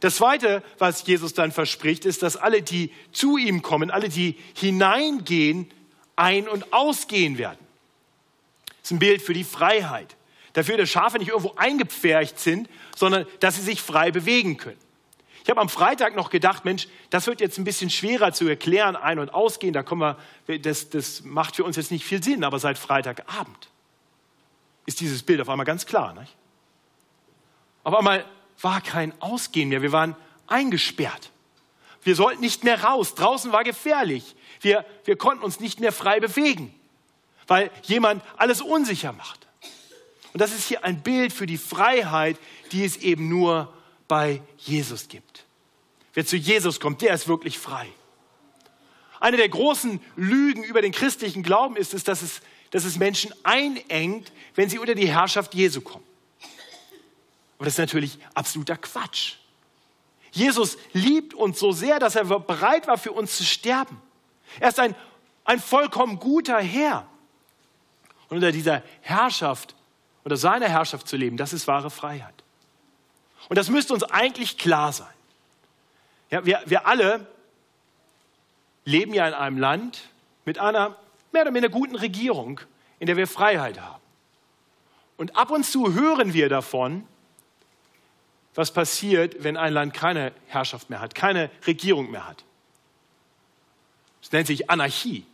Das 0.00 0.16
Zweite, 0.16 0.62
was 0.78 1.06
Jesus 1.06 1.34
dann 1.34 1.52
verspricht, 1.52 2.04
ist, 2.04 2.22
dass 2.22 2.36
alle, 2.36 2.62
die 2.62 2.92
zu 3.12 3.36
ihm 3.36 3.62
kommen, 3.62 3.90
alle, 3.90 4.08
die 4.08 4.36
hineingehen, 4.54 5.70
ein- 6.16 6.48
und 6.48 6.72
ausgehen 6.72 7.36
werden. 7.38 7.58
Das 8.66 8.84
ist 8.84 8.90
ein 8.92 8.98
Bild 8.98 9.22
für 9.22 9.34
die 9.34 9.44
Freiheit. 9.44 10.16
Dafür, 10.52 10.76
dass 10.76 10.90
Schafe 10.90 11.18
nicht 11.18 11.28
irgendwo 11.28 11.54
eingepfercht 11.56 12.38
sind, 12.38 12.68
sondern 12.96 13.26
dass 13.40 13.56
sie 13.56 13.62
sich 13.62 13.82
frei 13.82 14.10
bewegen 14.10 14.56
können. 14.56 14.78
Ich 15.42 15.48
habe 15.48 15.60
am 15.60 15.68
Freitag 15.68 16.14
noch 16.16 16.30
gedacht, 16.30 16.64
Mensch, 16.64 16.88
das 17.08 17.26
wird 17.26 17.40
jetzt 17.40 17.58
ein 17.58 17.64
bisschen 17.64 17.90
schwerer 17.90 18.32
zu 18.32 18.46
erklären, 18.46 18.94
ein- 18.94 19.18
und 19.18 19.32
ausgehen. 19.32 19.72
Da 19.72 19.82
kommen 19.82 20.16
wir, 20.46 20.58
das, 20.58 20.90
das 20.90 21.22
macht 21.22 21.56
für 21.56 21.64
uns 21.64 21.76
jetzt 21.76 21.90
nicht 21.90 22.04
viel 22.04 22.22
Sinn, 22.22 22.44
aber 22.44 22.58
seit 22.58 22.78
Freitagabend 22.78 23.70
ist 24.86 25.00
dieses 25.00 25.22
Bild 25.22 25.40
auf 25.40 25.48
einmal 25.48 25.66
ganz 25.66 25.86
klar. 25.86 26.12
Nicht? 26.14 26.36
Auf 27.84 27.94
einmal 27.94 28.24
war 28.60 28.80
kein 28.80 29.12
Ausgehen 29.20 29.68
mehr. 29.70 29.82
Wir 29.82 29.92
waren 29.92 30.14
eingesperrt. 30.46 31.30
Wir 32.02 32.14
sollten 32.14 32.40
nicht 32.40 32.64
mehr 32.64 32.82
raus. 32.82 33.14
Draußen 33.14 33.52
war 33.52 33.64
gefährlich. 33.64 34.34
Wir, 34.60 34.84
wir 35.04 35.16
konnten 35.16 35.44
uns 35.44 35.60
nicht 35.60 35.80
mehr 35.80 35.92
frei 35.92 36.20
bewegen, 36.20 36.74
weil 37.46 37.70
jemand 37.82 38.22
alles 38.36 38.60
unsicher 38.60 39.12
macht. 39.12 39.46
Und 40.32 40.40
das 40.40 40.52
ist 40.52 40.68
hier 40.68 40.84
ein 40.84 41.02
Bild 41.02 41.32
für 41.32 41.46
die 41.46 41.58
Freiheit, 41.58 42.38
die 42.72 42.84
es 42.84 42.96
eben 42.96 43.28
nur 43.28 43.72
bei 44.06 44.42
Jesus 44.58 45.08
gibt. 45.08 45.44
Wer 46.14 46.26
zu 46.26 46.36
Jesus 46.36 46.80
kommt, 46.80 47.02
der 47.02 47.14
ist 47.14 47.28
wirklich 47.28 47.58
frei. 47.58 47.88
Eine 49.20 49.36
der 49.36 49.48
großen 49.48 50.00
Lügen 50.16 50.64
über 50.64 50.82
den 50.82 50.92
christlichen 50.92 51.42
Glauben 51.42 51.76
ist 51.76 51.94
es, 51.94 52.04
dass 52.04 52.22
es, 52.22 52.40
dass 52.70 52.84
es 52.84 52.96
Menschen 52.96 53.32
einengt, 53.42 54.32
wenn 54.54 54.68
sie 54.70 54.78
unter 54.78 54.94
die 54.94 55.08
Herrschaft 55.08 55.54
Jesu 55.54 55.80
kommen. 55.80 56.04
Aber 57.58 57.66
das 57.66 57.74
ist 57.74 57.78
natürlich 57.78 58.18
absoluter 58.34 58.76
Quatsch. 58.76 59.34
Jesus 60.32 60.78
liebt 60.92 61.34
uns 61.34 61.58
so 61.58 61.72
sehr, 61.72 61.98
dass 61.98 62.16
er 62.16 62.24
bereit 62.24 62.86
war, 62.86 62.96
für 62.96 63.12
uns 63.12 63.36
zu 63.36 63.44
sterben. 63.44 64.00
Er 64.58 64.70
ist 64.70 64.80
ein, 64.80 64.94
ein 65.44 65.60
vollkommen 65.60 66.18
guter 66.18 66.58
Herr. 66.58 67.06
Und 68.28 68.36
unter 68.36 68.52
dieser 68.52 68.82
Herrschaft, 69.02 69.74
unter 70.24 70.36
seiner 70.36 70.68
Herrschaft 70.68 71.08
zu 71.08 71.16
leben, 71.16 71.36
das 71.36 71.52
ist 71.52 71.66
wahre 71.66 71.90
Freiheit. 71.90 72.34
Und 73.48 73.56
das 73.56 73.68
müsste 73.68 73.94
uns 73.94 74.02
eigentlich 74.04 74.58
klar 74.58 74.92
sein. 74.92 75.08
Ja, 76.30 76.44
wir, 76.44 76.62
wir 76.66 76.86
alle 76.86 77.26
leben 78.84 79.14
ja 79.14 79.26
in 79.26 79.34
einem 79.34 79.58
Land 79.58 80.02
mit 80.44 80.58
einer 80.58 80.96
mehr 81.32 81.42
oder 81.42 81.50
minder 81.50 81.68
guten 81.68 81.96
Regierung, 81.96 82.60
in 82.98 83.06
der 83.06 83.16
wir 83.16 83.26
Freiheit 83.26 83.80
haben. 83.80 84.02
Und 85.16 85.36
ab 85.36 85.50
und 85.50 85.64
zu 85.64 85.94
hören 85.94 86.32
wir 86.32 86.48
davon, 86.48 87.06
was 88.54 88.72
passiert, 88.72 89.42
wenn 89.44 89.56
ein 89.56 89.72
Land 89.72 89.94
keine 89.94 90.32
Herrschaft 90.46 90.90
mehr 90.90 91.00
hat, 91.00 91.14
keine 91.14 91.50
Regierung 91.66 92.10
mehr 92.10 92.26
hat. 92.26 92.44
Das 94.20 94.32
nennt 94.32 94.46
sich 94.46 94.70
Anarchie. 94.70 95.26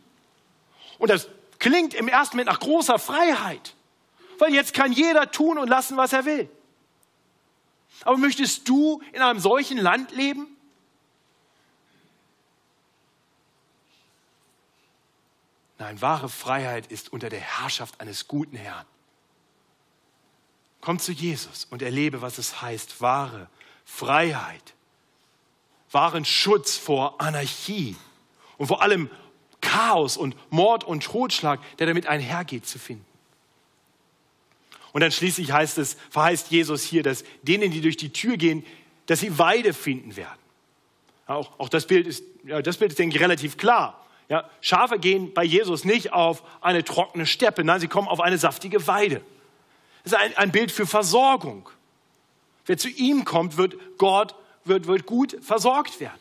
Und 0.97 1.09
das 1.09 1.29
klingt 1.59 1.93
im 1.93 2.07
ersten 2.07 2.37
Moment 2.37 2.49
nach 2.49 2.59
großer 2.59 2.99
Freiheit, 2.99 3.75
weil 4.39 4.53
jetzt 4.53 4.73
kann 4.73 4.91
jeder 4.91 5.31
tun 5.31 5.57
und 5.57 5.67
lassen, 5.67 5.97
was 5.97 6.13
er 6.13 6.25
will. 6.25 6.49
Aber 8.03 8.17
möchtest 8.17 8.67
du 8.69 9.01
in 9.13 9.21
einem 9.21 9.39
solchen 9.39 9.77
Land 9.77 10.11
leben? 10.11 10.47
Nein, 15.79 16.01
wahre 16.01 16.29
Freiheit 16.29 16.87
ist 16.87 17.13
unter 17.13 17.29
der 17.29 17.39
Herrschaft 17.39 18.01
eines 18.01 18.27
guten 18.27 18.55
Herrn. 18.55 18.85
Komm 20.81 20.99
zu 20.99 21.11
Jesus 21.11 21.65
und 21.65 21.81
erlebe, 21.81 22.21
was 22.21 22.37
es 22.37 22.61
heißt, 22.61 23.01
wahre 23.01 23.49
Freiheit, 23.85 24.73
wahren 25.91 26.25
Schutz 26.25 26.77
vor 26.77 27.19
Anarchie 27.21 27.95
und 28.57 28.67
vor 28.67 28.81
allem 28.81 29.09
Chaos 29.61 30.17
und 30.17 30.35
Mord 30.51 30.83
und 30.83 31.03
Totschlag, 31.03 31.59
der 31.77 31.87
damit 31.87 32.07
einhergeht, 32.07 32.65
zu 32.65 32.79
finden. 32.79 33.06
Und 34.93 35.01
dann 35.01 35.11
schließlich 35.11 35.51
heißt 35.51 35.77
es, 35.77 35.97
verheißt 36.09 36.51
Jesus 36.51 36.83
hier, 36.83 37.03
dass 37.03 37.23
denen, 37.41 37.71
die 37.71 37.81
durch 37.81 37.97
die 37.97 38.11
Tür 38.11 38.37
gehen, 38.37 38.65
dass 39.05 39.19
sie 39.19 39.37
Weide 39.37 39.73
finden 39.73 40.15
werden. 40.15 40.39
Auch, 41.27 41.59
auch 41.59 41.69
das, 41.69 41.85
Bild 41.85 42.07
ist, 42.07 42.23
ja, 42.45 42.61
das 42.61 42.77
Bild 42.77 42.91
ist, 42.91 42.99
denke 42.99 43.15
ich, 43.15 43.21
relativ 43.21 43.57
klar. 43.57 44.05
Ja, 44.29 44.49
Schafe 44.61 44.99
gehen 44.99 45.33
bei 45.33 45.43
Jesus 45.43 45.85
nicht 45.85 46.13
auf 46.13 46.43
eine 46.61 46.83
trockene 46.83 47.25
Steppe, 47.25 47.63
nein, 47.63 47.79
sie 47.79 47.87
kommen 47.87 48.07
auf 48.07 48.19
eine 48.19 48.37
saftige 48.37 48.85
Weide. 48.87 49.21
Das 50.03 50.13
ist 50.13 50.17
ein, 50.17 50.35
ein 50.37 50.51
Bild 50.51 50.71
für 50.71 50.85
Versorgung. 50.85 51.69
Wer 52.65 52.77
zu 52.77 52.89
ihm 52.89 53.23
kommt, 53.23 53.57
wird 53.57 53.75
Gott 53.97 54.35
wird, 54.67 54.87
wird 54.87 55.05
gut 55.05 55.37
versorgt 55.41 55.99
werden. 55.99 56.19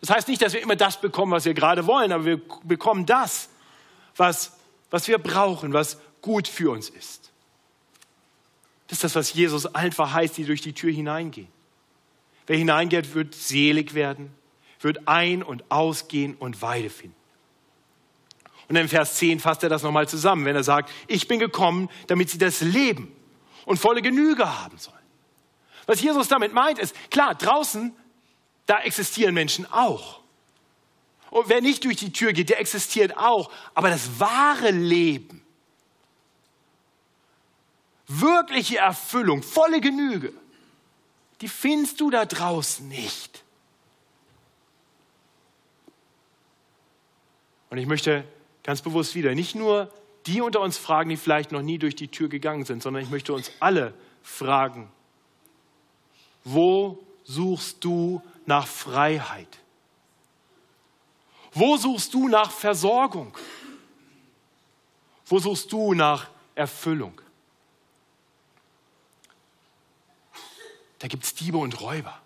Das 0.00 0.10
heißt 0.10 0.28
nicht, 0.28 0.42
dass 0.42 0.52
wir 0.52 0.62
immer 0.62 0.76
das 0.76 1.00
bekommen, 1.00 1.32
was 1.32 1.44
wir 1.44 1.54
gerade 1.54 1.86
wollen, 1.86 2.12
aber 2.12 2.24
wir 2.24 2.40
bekommen 2.64 3.06
das, 3.06 3.48
was, 4.16 4.56
was 4.90 5.08
wir 5.08 5.18
brauchen, 5.18 5.72
was 5.72 5.98
gut 6.20 6.48
für 6.48 6.70
uns 6.70 6.90
ist. 6.90 7.30
Das 8.86 8.98
ist 8.98 9.04
das, 9.04 9.14
was 9.14 9.32
Jesus 9.32 9.66
allen 9.66 9.92
verheißt, 9.92 10.36
die 10.36 10.44
durch 10.44 10.60
die 10.60 10.72
Tür 10.72 10.92
hineingehen. 10.92 11.48
Wer 12.46 12.56
hineingeht, 12.56 13.14
wird 13.14 13.34
selig 13.34 13.94
werden, 13.94 14.32
wird 14.80 15.08
ein- 15.08 15.42
und 15.42 15.70
ausgehen 15.70 16.34
und 16.34 16.62
Weide 16.62 16.90
finden. 16.90 17.16
Und 18.68 18.76
in 18.76 18.88
Vers 18.88 19.16
10 19.16 19.40
fasst 19.40 19.62
er 19.62 19.68
das 19.68 19.82
nochmal 19.82 20.08
zusammen, 20.08 20.44
wenn 20.44 20.56
er 20.56 20.64
sagt, 20.64 20.90
ich 21.06 21.28
bin 21.28 21.38
gekommen, 21.38 21.88
damit 22.08 22.30
sie 22.30 22.38
das 22.38 22.60
Leben 22.60 23.12
und 23.64 23.78
volle 23.78 24.02
Genüge 24.02 24.60
haben 24.60 24.78
sollen. 24.78 24.96
Was 25.86 26.00
Jesus 26.00 26.28
damit 26.28 26.52
meint, 26.52 26.78
ist, 26.78 26.94
klar, 27.10 27.34
draußen, 27.34 27.94
da 28.66 28.80
existieren 28.80 29.34
Menschen 29.34 29.70
auch. 29.72 30.20
Und 31.30 31.48
wer 31.48 31.60
nicht 31.60 31.84
durch 31.84 31.96
die 31.96 32.12
Tür 32.12 32.32
geht, 32.32 32.48
der 32.50 32.60
existiert 32.60 33.16
auch. 33.16 33.50
Aber 33.74 33.88
das 33.88 34.18
wahre 34.18 34.70
Leben, 34.70 35.45
wirkliche 38.06 38.78
Erfüllung, 38.78 39.42
volle 39.42 39.80
Genüge, 39.80 40.32
die 41.40 41.48
findest 41.48 42.00
du 42.00 42.10
da 42.10 42.24
draußen 42.24 42.88
nicht. 42.88 43.42
Und 47.70 47.78
ich 47.78 47.86
möchte 47.86 48.24
ganz 48.62 48.80
bewusst 48.80 49.14
wieder 49.14 49.34
nicht 49.34 49.54
nur 49.54 49.92
die 50.26 50.40
unter 50.40 50.60
uns 50.60 50.76
fragen, 50.76 51.10
die 51.10 51.16
vielleicht 51.16 51.52
noch 51.52 51.62
nie 51.62 51.78
durch 51.78 51.94
die 51.94 52.08
Tür 52.08 52.28
gegangen 52.28 52.64
sind, 52.64 52.82
sondern 52.82 53.02
ich 53.02 53.10
möchte 53.10 53.32
uns 53.32 53.50
alle 53.60 53.94
fragen, 54.22 54.90
wo 56.42 57.04
suchst 57.24 57.84
du 57.84 58.22
nach 58.44 58.66
Freiheit? 58.66 59.58
Wo 61.52 61.76
suchst 61.76 62.12
du 62.14 62.28
nach 62.28 62.50
Versorgung? 62.50 63.36
Wo 65.26 65.38
suchst 65.38 65.72
du 65.72 65.94
nach 65.94 66.28
Erfüllung? 66.54 67.20
Da 71.06 71.08
gibt 71.08 71.22
es 71.22 71.34
Diebe 71.34 71.58
und 71.58 71.80
Räuber. 71.80 72.20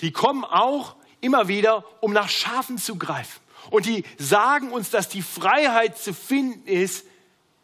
Die 0.00 0.12
kommen 0.12 0.44
auch 0.44 0.94
immer 1.20 1.48
wieder, 1.48 1.84
um 2.00 2.12
nach 2.12 2.28
Schafen 2.28 2.78
zu 2.78 2.94
greifen. 2.94 3.40
Und 3.70 3.84
die 3.84 4.04
sagen 4.16 4.70
uns, 4.70 4.90
dass 4.90 5.08
die 5.08 5.22
Freiheit 5.22 5.98
zu 5.98 6.14
finden 6.14 6.68
ist, 6.68 7.04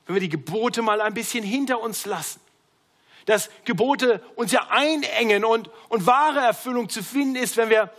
wenn 0.07 0.17
wir 0.17 0.21
die 0.21 0.29
Gebote 0.29 0.83
mal 0.83 1.01
ein 1.01 1.15
bisschen 1.15 1.45
hinter 1.45 1.81
uns 1.81 2.07
lassen. 2.07 2.41
Dass 3.27 3.51
Gebote 3.67 4.21
uns 4.35 4.51
ja 4.51 4.67
einengen 4.69 5.45
und, 5.45 5.71
und 5.89 6.07
wahre 6.07 6.41
Erfüllung 6.41 6.89
zu 6.89 7.05
finden 7.05 7.37
ist, 7.37 7.57
wenn 7.57 7.71
wir, 7.71 7.95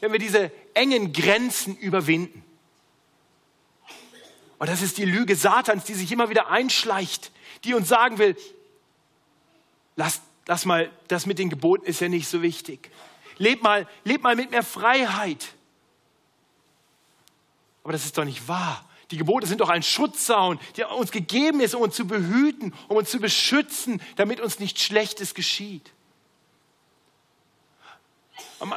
wenn 0.00 0.12
wir 0.12 0.18
diese 0.18 0.52
engen 0.74 1.14
Grenzen 1.14 1.78
überwinden. 1.78 2.44
Und 4.58 4.68
das 4.68 4.82
ist 4.82 4.98
die 4.98 5.06
Lüge 5.06 5.34
Satans, 5.34 5.84
die 5.84 5.94
sich 5.94 6.12
immer 6.12 6.28
wieder 6.28 6.50
einschleicht, 6.50 7.32
die 7.64 7.72
uns 7.72 7.88
sagen 7.88 8.18
will, 8.18 8.36
lass, 9.96 10.20
lass 10.46 10.64
mal, 10.64 10.90
das 11.08 11.26
mit 11.26 11.38
den 11.38 11.50
Geboten 11.50 11.84
ist 11.86 12.00
ja 12.00 12.08
nicht 12.08 12.28
so 12.28 12.42
wichtig. 12.42 12.90
Leb 13.38 13.62
mal, 13.62 13.86
leb 14.04 14.22
mal 14.22 14.36
mit 14.36 14.50
mehr 14.50 14.62
Freiheit. 14.62 15.54
Aber 17.82 17.92
das 17.92 18.04
ist 18.04 18.16
doch 18.16 18.24
nicht 18.24 18.46
wahr. 18.48 18.84
Die 19.10 19.16
Gebote 19.18 19.46
sind 19.46 19.60
doch 19.60 19.68
ein 19.68 19.82
Schutzzaun, 19.82 20.58
der 20.76 20.90
uns 20.90 21.10
gegeben 21.10 21.60
ist, 21.60 21.74
um 21.74 21.82
uns 21.82 21.94
zu 21.94 22.06
behüten, 22.06 22.72
um 22.88 22.96
uns 22.96 23.10
zu 23.10 23.18
beschützen, 23.18 24.00
damit 24.16 24.40
uns 24.40 24.58
nichts 24.58 24.80
Schlechtes 24.82 25.34
geschieht. 25.34 25.92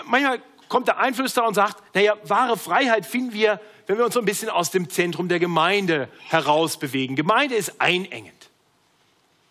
Manchmal 0.06 0.42
kommt 0.68 0.88
der 0.88 0.98
Einflüsterer 0.98 1.48
und 1.48 1.54
sagt, 1.54 1.96
naja, 1.96 2.18
wahre 2.24 2.58
Freiheit 2.58 3.06
finden 3.06 3.34
wir, 3.34 3.62
wenn 3.88 3.98
wir 3.98 4.06
uns 4.06 4.16
so 4.16 4.20
ein 4.20 4.26
bisschen 4.26 4.50
aus 4.50 4.72
dem 4.72 4.90
Zentrum 4.90 5.30
der 5.30 5.40
Gemeinde 5.40 6.10
herausbewegen. 6.28 7.16
Gemeinde 7.16 7.56
ist 7.56 7.80
einengend. 7.80 8.45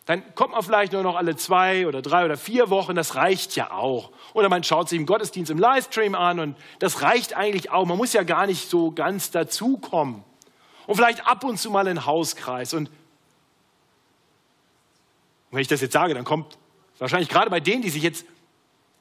Dann 0.07 0.35
kommt 0.35 0.53
man 0.53 0.63
vielleicht 0.63 0.93
nur 0.93 1.03
noch 1.03 1.17
alle 1.17 1.35
zwei 1.37 1.87
oder 1.87 2.03
drei 2.03 2.27
oder 2.27 2.37
vier 2.37 2.69
Wochen, 2.69 2.95
das 2.95 3.15
reicht 3.15 3.57
ja 3.57 3.71
auch. 3.71 4.13
Oder 4.35 4.51
man 4.51 4.63
schaut 4.63 4.91
sich 4.91 4.99
im 4.99 5.07
Gottesdienst 5.07 5.51
im 5.51 5.59
Livestream 5.59 6.15
an 6.15 6.41
und 6.41 6.57
das 6.79 7.01
reicht 7.01 7.35
eigentlich 7.35 7.71
auch. 7.71 7.87
Man 7.87 7.97
muss 7.97 8.13
ja 8.13 8.23
gar 8.23 8.47
nicht 8.47 8.69
so 8.69 8.91
ganz 8.91 9.31
dazukommen. 9.31 10.23
Und 10.87 10.97
vielleicht 10.97 11.27
ab 11.27 11.43
und 11.45 11.59
zu 11.59 11.71
mal 11.71 11.87
in 11.87 12.05
Hauskreis. 12.05 12.75
Und 12.75 12.91
wenn 15.51 15.61
ich 15.61 15.69
das 15.69 15.81
jetzt 15.81 15.93
sage, 15.93 16.13
dann 16.13 16.25
kommt 16.25 16.59
wahrscheinlich 16.99 17.31
gerade 17.31 17.49
bei 17.49 17.61
denen, 17.61 17.81
die 17.81 17.91
sich 17.91 18.03
jetzt 18.03 18.27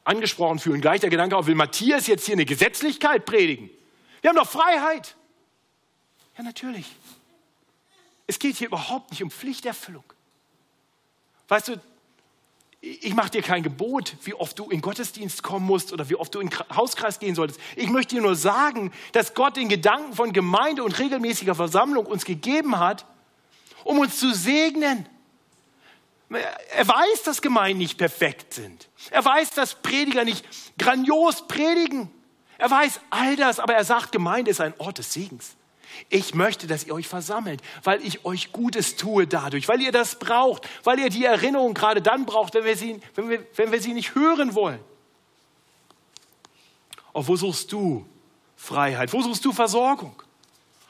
angesprochen 0.05 0.59
fühlen, 0.59 0.79
gleich 0.79 1.01
der 1.01 1.09
Gedanke 1.09 1.35
auf, 1.35 1.47
will 1.47 1.55
Matthias 1.55 2.07
jetzt 2.07 2.25
hier 2.25 2.35
eine 2.35 2.45
Gesetzlichkeit 2.45 3.25
predigen? 3.25 3.69
Wir 4.21 4.29
haben 4.29 4.37
doch 4.37 4.49
Freiheit. 4.49 5.15
Ja, 6.37 6.43
natürlich. 6.43 6.85
Es 8.25 8.39
geht 8.39 8.55
hier 8.55 8.67
überhaupt 8.67 9.11
nicht 9.11 9.21
um 9.21 9.29
Pflichterfüllung. 9.29 10.05
Weißt 11.47 11.67
du, 11.67 11.81
ich 12.85 13.13
mache 13.13 13.29
dir 13.29 13.41
kein 13.41 13.63
Gebot, 13.63 14.17
wie 14.23 14.33
oft 14.33 14.59
du 14.59 14.69
in 14.69 14.81
Gottesdienst 14.81 15.41
kommen 15.41 15.65
musst 15.65 15.93
oder 15.93 16.09
wie 16.09 16.15
oft 16.15 16.35
du 16.35 16.41
in 16.41 16.49
Hauskreis 16.75 17.17
gehen 17.19 17.33
solltest. 17.33 17.59
Ich 17.77 17.89
möchte 17.89 18.15
dir 18.15 18.21
nur 18.21 18.35
sagen, 18.35 18.91
dass 19.13 19.33
Gott 19.33 19.55
den 19.55 19.69
Gedanken 19.69 20.13
von 20.13 20.33
Gemeinde 20.33 20.83
und 20.83 20.99
regelmäßiger 20.99 21.55
Versammlung 21.55 22.05
uns 22.05 22.25
gegeben 22.25 22.77
hat, 22.77 23.05
um 23.85 23.99
uns 23.99 24.19
zu 24.19 24.33
segnen. 24.33 25.07
Er 26.29 26.87
weiß, 26.87 27.23
dass 27.23 27.41
Gemeinden 27.41 27.77
nicht 27.77 27.97
perfekt 27.97 28.53
sind. 28.53 28.89
Er 29.11 29.23
weiß, 29.23 29.51
dass 29.51 29.75
Prediger 29.75 30.25
nicht 30.25 30.45
grandios 30.77 31.47
predigen. 31.47 32.11
Er 32.57 32.69
weiß 32.69 32.99
all 33.11 33.37
das, 33.37 33.59
aber 33.59 33.75
er 33.75 33.85
sagt, 33.85 34.11
Gemeinde 34.11 34.51
ist 34.51 34.59
ein 34.59 34.73
Ort 34.77 34.97
des 34.97 35.13
Segens. 35.13 35.55
Ich 36.09 36.33
möchte, 36.33 36.67
dass 36.67 36.85
ihr 36.85 36.93
euch 36.93 37.07
versammelt, 37.07 37.61
weil 37.83 38.05
ich 38.05 38.25
euch 38.25 38.51
Gutes 38.51 38.95
tue 38.95 39.27
dadurch, 39.27 39.67
weil 39.67 39.81
ihr 39.81 39.91
das 39.91 40.19
braucht, 40.19 40.67
weil 40.83 40.99
ihr 40.99 41.09
die 41.09 41.25
Erinnerung 41.25 41.73
gerade 41.73 42.01
dann 42.01 42.25
braucht, 42.25 42.53
wenn 42.53 42.65
wir 42.65 42.77
sie, 42.77 42.99
wenn 43.15 43.29
wir, 43.29 43.45
wenn 43.55 43.71
wir 43.71 43.81
sie 43.81 43.93
nicht 43.93 44.15
hören 44.15 44.55
wollen. 44.55 44.79
Auf 47.13 47.27
wo 47.27 47.35
suchst 47.35 47.71
du 47.71 48.05
Freiheit? 48.55 49.13
Wo 49.13 49.21
suchst 49.21 49.45
du 49.45 49.51
Versorgung? 49.51 50.21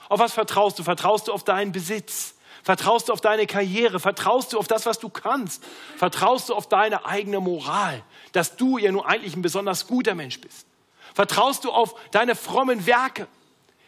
Auf 0.09 0.19
was 0.19 0.33
vertraust 0.33 0.79
du? 0.79 0.83
Vertraust 0.83 1.27
du 1.27 1.33
auf 1.33 1.43
deinen 1.43 1.71
Besitz? 1.71 2.35
Vertraust 2.63 3.09
du 3.09 3.13
auf 3.13 3.19
deine 3.19 3.45
Karriere? 3.45 3.99
Vertraust 3.99 4.53
du 4.53 4.59
auf 4.59 4.67
das, 4.67 4.85
was 4.85 4.99
du 4.99 5.09
kannst? 5.09 5.63
Vertraust 5.97 6.47
du 6.47 6.55
auf 6.55 6.69
deine 6.69 7.05
eigene 7.05 7.41
Moral, 7.41 8.01
dass 8.31 8.55
du 8.55 8.77
ja 8.77 8.91
nur 8.91 9.07
eigentlich 9.07 9.35
ein 9.35 9.41
besonders 9.41 9.85
guter 9.85 10.15
Mensch 10.15 10.39
bist? 10.39 10.65
Vertraust 11.13 11.65
du 11.65 11.71
auf 11.71 11.93
deine 12.11 12.35
frommen 12.35 12.85
Werke? 12.85 13.27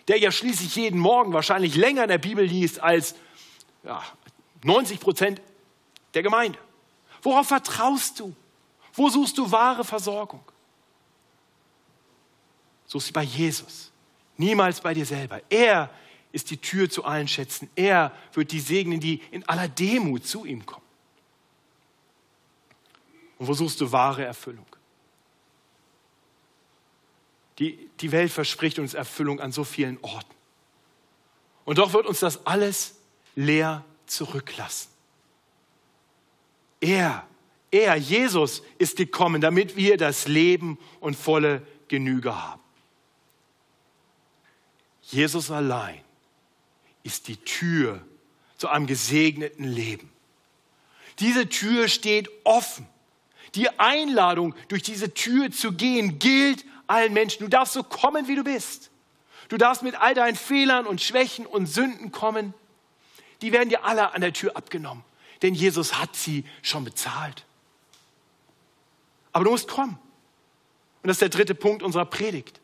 Der 0.08 0.20
ja 0.20 0.32
schließlich 0.32 0.76
jeden 0.76 1.00
Morgen 1.00 1.34
wahrscheinlich 1.34 1.76
länger 1.76 2.04
in 2.04 2.10
der 2.10 2.18
Bibel 2.18 2.46
liest 2.46 2.82
als 2.82 3.16
ja, 3.84 4.04
90 4.64 5.00
Prozent 5.00 5.42
der 6.14 6.24
Gemeinde. 6.24 6.60
Worauf 7.22 7.48
vertraust 7.48 8.20
du? 8.20 8.36
Wo 8.94 9.10
suchst 9.10 9.38
du 9.38 9.52
wahre 9.52 9.84
Versorgung? 9.84 10.44
Suchst 12.86 13.08
sie 13.08 13.14
bei 13.14 13.24
Jesus, 13.24 13.92
niemals 14.38 14.80
bei 14.80 14.94
dir 14.94 15.06
selber. 15.06 15.42
Er 15.50 15.90
ist 16.32 16.52
die 16.52 16.58
Tür 16.58 16.90
zu 16.90 17.04
allen 17.04 17.28
Schätzen. 17.28 17.70
Er 17.76 18.12
wird 18.34 18.52
die 18.52 18.60
segnen, 18.60 19.00
die 19.00 19.22
in 19.32 19.48
aller 19.48 19.68
Demut 19.68 20.26
zu 20.26 20.46
ihm 20.46 20.66
kommen. 20.66 20.86
Und 23.38 23.48
wo 23.48 23.54
suchst 23.54 23.82
du 23.82 23.92
wahre 23.92 24.24
Erfüllung? 24.24 24.66
Die, 27.60 27.90
die 28.02 28.12
Welt 28.12 28.32
verspricht 28.32 28.80
uns 28.80 28.94
Erfüllung 28.94 29.40
an 29.40 29.52
so 29.52 29.64
vielen 29.64 29.98
Orten. 30.02 30.34
Und 31.64 31.78
doch 31.78 31.94
wird 31.94 32.06
uns 32.06 32.20
das 32.20 32.46
alles 32.46 32.96
leer 33.36 33.84
zurücklassen. 34.06 34.90
Er, 36.82 37.26
er, 37.72 37.96
Jesus 37.96 38.62
ist 38.78 38.98
gekommen, 38.98 39.42
damit 39.42 39.76
wir 39.76 39.98
das 39.98 40.28
Leben 40.28 40.78
und 41.00 41.16
volle 41.16 41.66
Genüge 41.88 42.36
haben. 42.36 42.62
Jesus 45.02 45.52
allein 45.52 46.02
ist 47.04 47.28
die 47.28 47.38
Tür 47.38 48.02
zu 48.58 48.68
einem 48.68 48.88
gesegneten 48.88 49.66
Leben. 49.66 50.12
Diese 51.20 51.48
Tür 51.48 51.88
steht 51.88 52.30
offen. 52.44 52.88
Die 53.54 53.70
Einladung, 53.80 54.54
durch 54.68 54.84
diese 54.84 55.14
Tür 55.14 55.52
zu 55.52 55.72
gehen, 55.72 56.20
gilt 56.20 56.66
allen 56.88 57.14
Menschen. 57.14 57.40
Du 57.44 57.48
darfst 57.48 57.74
so 57.74 57.84
kommen, 57.84 58.28
wie 58.28 58.36
du 58.36 58.44
bist. 58.44 58.92
Du 59.50 59.58
darfst 59.58 59.84
mit 59.84 59.96
all 59.96 60.14
deinen 60.14 60.36
Fehlern 60.36 60.86
und 60.88 61.02
Schwächen 61.02 61.46
und 61.46 61.68
Sünden 61.68 62.12
kommen. 62.12 62.54
Die 63.42 63.52
werden 63.52 63.70
dir 63.70 63.84
alle 63.86 64.14
an 64.14 64.22
der 64.22 64.34
Tür 64.34 64.56
abgenommen, 64.56 65.04
denn 65.42 65.54
Jesus 65.54 66.00
hat 66.00 66.16
sie 66.16 66.46
schon 66.62 66.84
bezahlt. 66.84 67.46
Aber 69.34 69.46
du 69.46 69.52
musst 69.52 69.68
kommen. 69.68 70.00
Und 71.04 71.08
das 71.10 71.16
ist 71.16 71.22
der 71.22 71.30
dritte 71.30 71.54
Punkt 71.54 71.84
unserer 71.84 72.06
Predigt. 72.06 72.60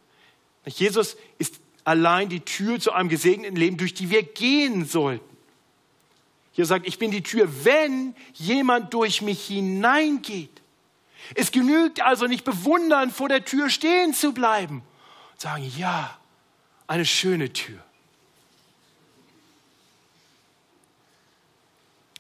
Jesus 0.66 1.18
ist 1.38 1.60
allein 1.84 2.30
die 2.30 2.40
Tür 2.40 2.80
zu 2.80 2.92
einem 2.92 3.10
gesegneten 3.10 3.56
Leben, 3.56 3.78
durch 3.78 3.94
die 3.94 4.10
wir 4.10 4.24
gehen 4.24 4.86
sollten. 4.86 5.26
Hier 6.54 6.66
sagt, 6.66 6.88
ich 6.88 7.00
bin 7.00 7.12
die 7.12 7.24
Tür, 7.24 7.48
wenn 7.64 8.16
jemand 8.34 8.94
durch 8.94 9.22
mich 9.22 9.46
hineingeht. 9.46 10.61
Es 11.36 11.52
genügt 11.52 12.02
also 12.02 12.28
nicht 12.28 12.44
bewundern, 12.44 13.12
vor 13.12 13.30
der 13.30 13.46
Tür 13.46 13.70
stehen 13.70 14.14
zu 14.14 14.34
bleiben 14.34 14.84
und 15.32 15.42
sagen, 15.42 15.72
ja, 15.78 16.18
eine 16.88 17.06
schöne 17.06 17.54
Tür. 17.54 17.80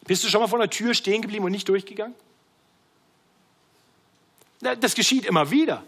Bist 0.05 0.23
du 0.23 0.29
schon 0.29 0.41
mal 0.41 0.47
vor 0.47 0.59
einer 0.59 0.69
Tür 0.69 0.93
stehen 0.93 1.21
geblieben 1.21 1.45
und 1.45 1.51
nicht 1.51 1.67
durchgegangen? 1.69 2.15
Das 4.59 4.95
geschieht 4.95 5.25
immer 5.25 5.51
wieder. 5.51 5.83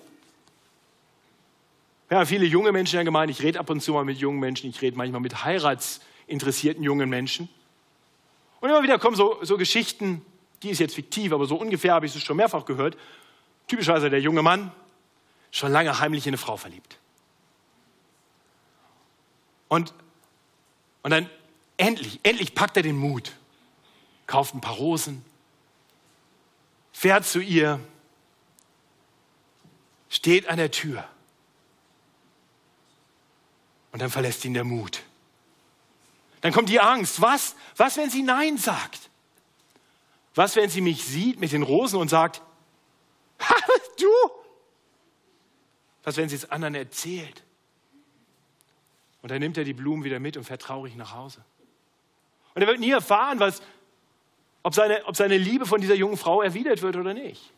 Ja, 2.10 2.26
viele 2.26 2.46
junge 2.46 2.72
Menschen 2.72 2.96
in 2.96 2.98
der 3.00 3.06
Gemeinde, 3.06 3.32
ich 3.32 3.42
rede 3.42 3.60
ab 3.60 3.70
und 3.70 3.82
zu 3.82 3.94
mal 3.94 4.06
mit 4.06 4.18
jungen 4.18 4.40
Menschen, 4.40 4.70
ich 4.70 4.82
rede 4.82 4.98
manchmal 4.98 5.22
mit 5.22 5.44
heiratsinteressierten 5.44 6.84
jungen 6.84 7.10
Menschen. 7.10 7.50
Und 8.60 8.70
immer 8.70 8.84
wieder 8.84 9.00
kommen 9.00 9.16
so, 9.16 9.40
so 9.42 9.58
Geschichten, 9.58 10.26
die 10.64 10.70
ist 10.70 10.80
jetzt 10.80 10.96
fiktiv, 10.96 11.32
aber 11.34 11.46
so 11.46 11.56
ungefähr 11.56 11.94
habe 11.94 12.06
ich 12.06 12.16
es 12.16 12.24
schon 12.24 12.38
mehrfach 12.38 12.66
gehört. 12.66 12.98
Typischerweise 13.68 14.10
der 14.10 14.22
junge 14.22 14.42
Mann, 14.42 14.72
schon 15.52 15.72
lange 15.72 16.00
heimlich 16.00 16.26
in 16.26 16.32
eine 16.32 16.38
Frau 16.38 16.58
verliebt. 16.58 16.98
Und, 19.68 19.94
und 21.02 21.12
dann 21.12 21.30
endlich, 21.78 22.20
endlich 22.24 22.56
packt 22.56 22.78
er 22.78 22.84
den 22.84 22.98
Mut, 22.98 23.34
kauft 24.26 24.56
ein 24.56 24.62
paar 24.62 24.76
Rosen, 24.76 25.24
fährt 26.92 27.26
zu 27.26 27.40
ihr, 27.40 27.80
steht 30.10 30.48
an 30.48 30.58
der 30.58 30.72
Tür. 30.72 31.08
Und 33.92 34.02
dann 34.02 34.10
verlässt 34.10 34.44
ihn 34.46 34.54
der 34.54 34.64
Mut. 34.64 35.04
Dann 36.42 36.52
kommt 36.52 36.70
die 36.70 36.80
Angst. 36.80 37.22
Was? 37.22 37.56
Was, 37.78 37.96
wenn 37.98 38.10
sie 38.10 38.24
Nein 38.24 38.58
sagt? 38.58 39.10
Was, 40.36 40.56
wenn 40.56 40.70
sie 40.70 40.82
mich 40.82 41.04
sieht 41.04 41.40
mit 41.40 41.52
den 41.52 41.64
Rosen 41.64 42.00
und 42.00 42.10
sagt, 42.10 42.42
du? 44.00 44.12
Was, 46.04 46.18
wenn 46.18 46.30
sie 46.30 46.36
es 46.36 46.50
anderen 46.50 46.76
erzählt? 46.76 47.44
Und 49.22 49.32
dann 49.32 49.40
nimmt 49.40 49.58
er 49.58 49.64
die 49.64 49.74
Blumen 49.74 50.04
wieder 50.04 50.20
mit 50.20 50.36
und 50.36 50.44
fährt 50.44 50.62
traurig 50.62 50.96
nach 50.96 51.14
Hause. 51.14 51.44
Und 52.56 52.62
er 52.62 52.68
wird 52.68 52.80
nie 52.80 52.92
erfahren, 52.92 53.40
was, 53.40 53.62
ob, 54.64 54.76
seine, 54.76 55.06
ob 55.06 55.16
seine 55.16 55.38
Liebe 55.38 55.66
von 55.66 55.80
dieser 55.80 55.96
jungen 55.96 56.18
Frau 56.18 56.42
erwidert 56.42 56.82
wird 56.82 56.96
oder 56.96 57.14
nicht. 57.14 57.52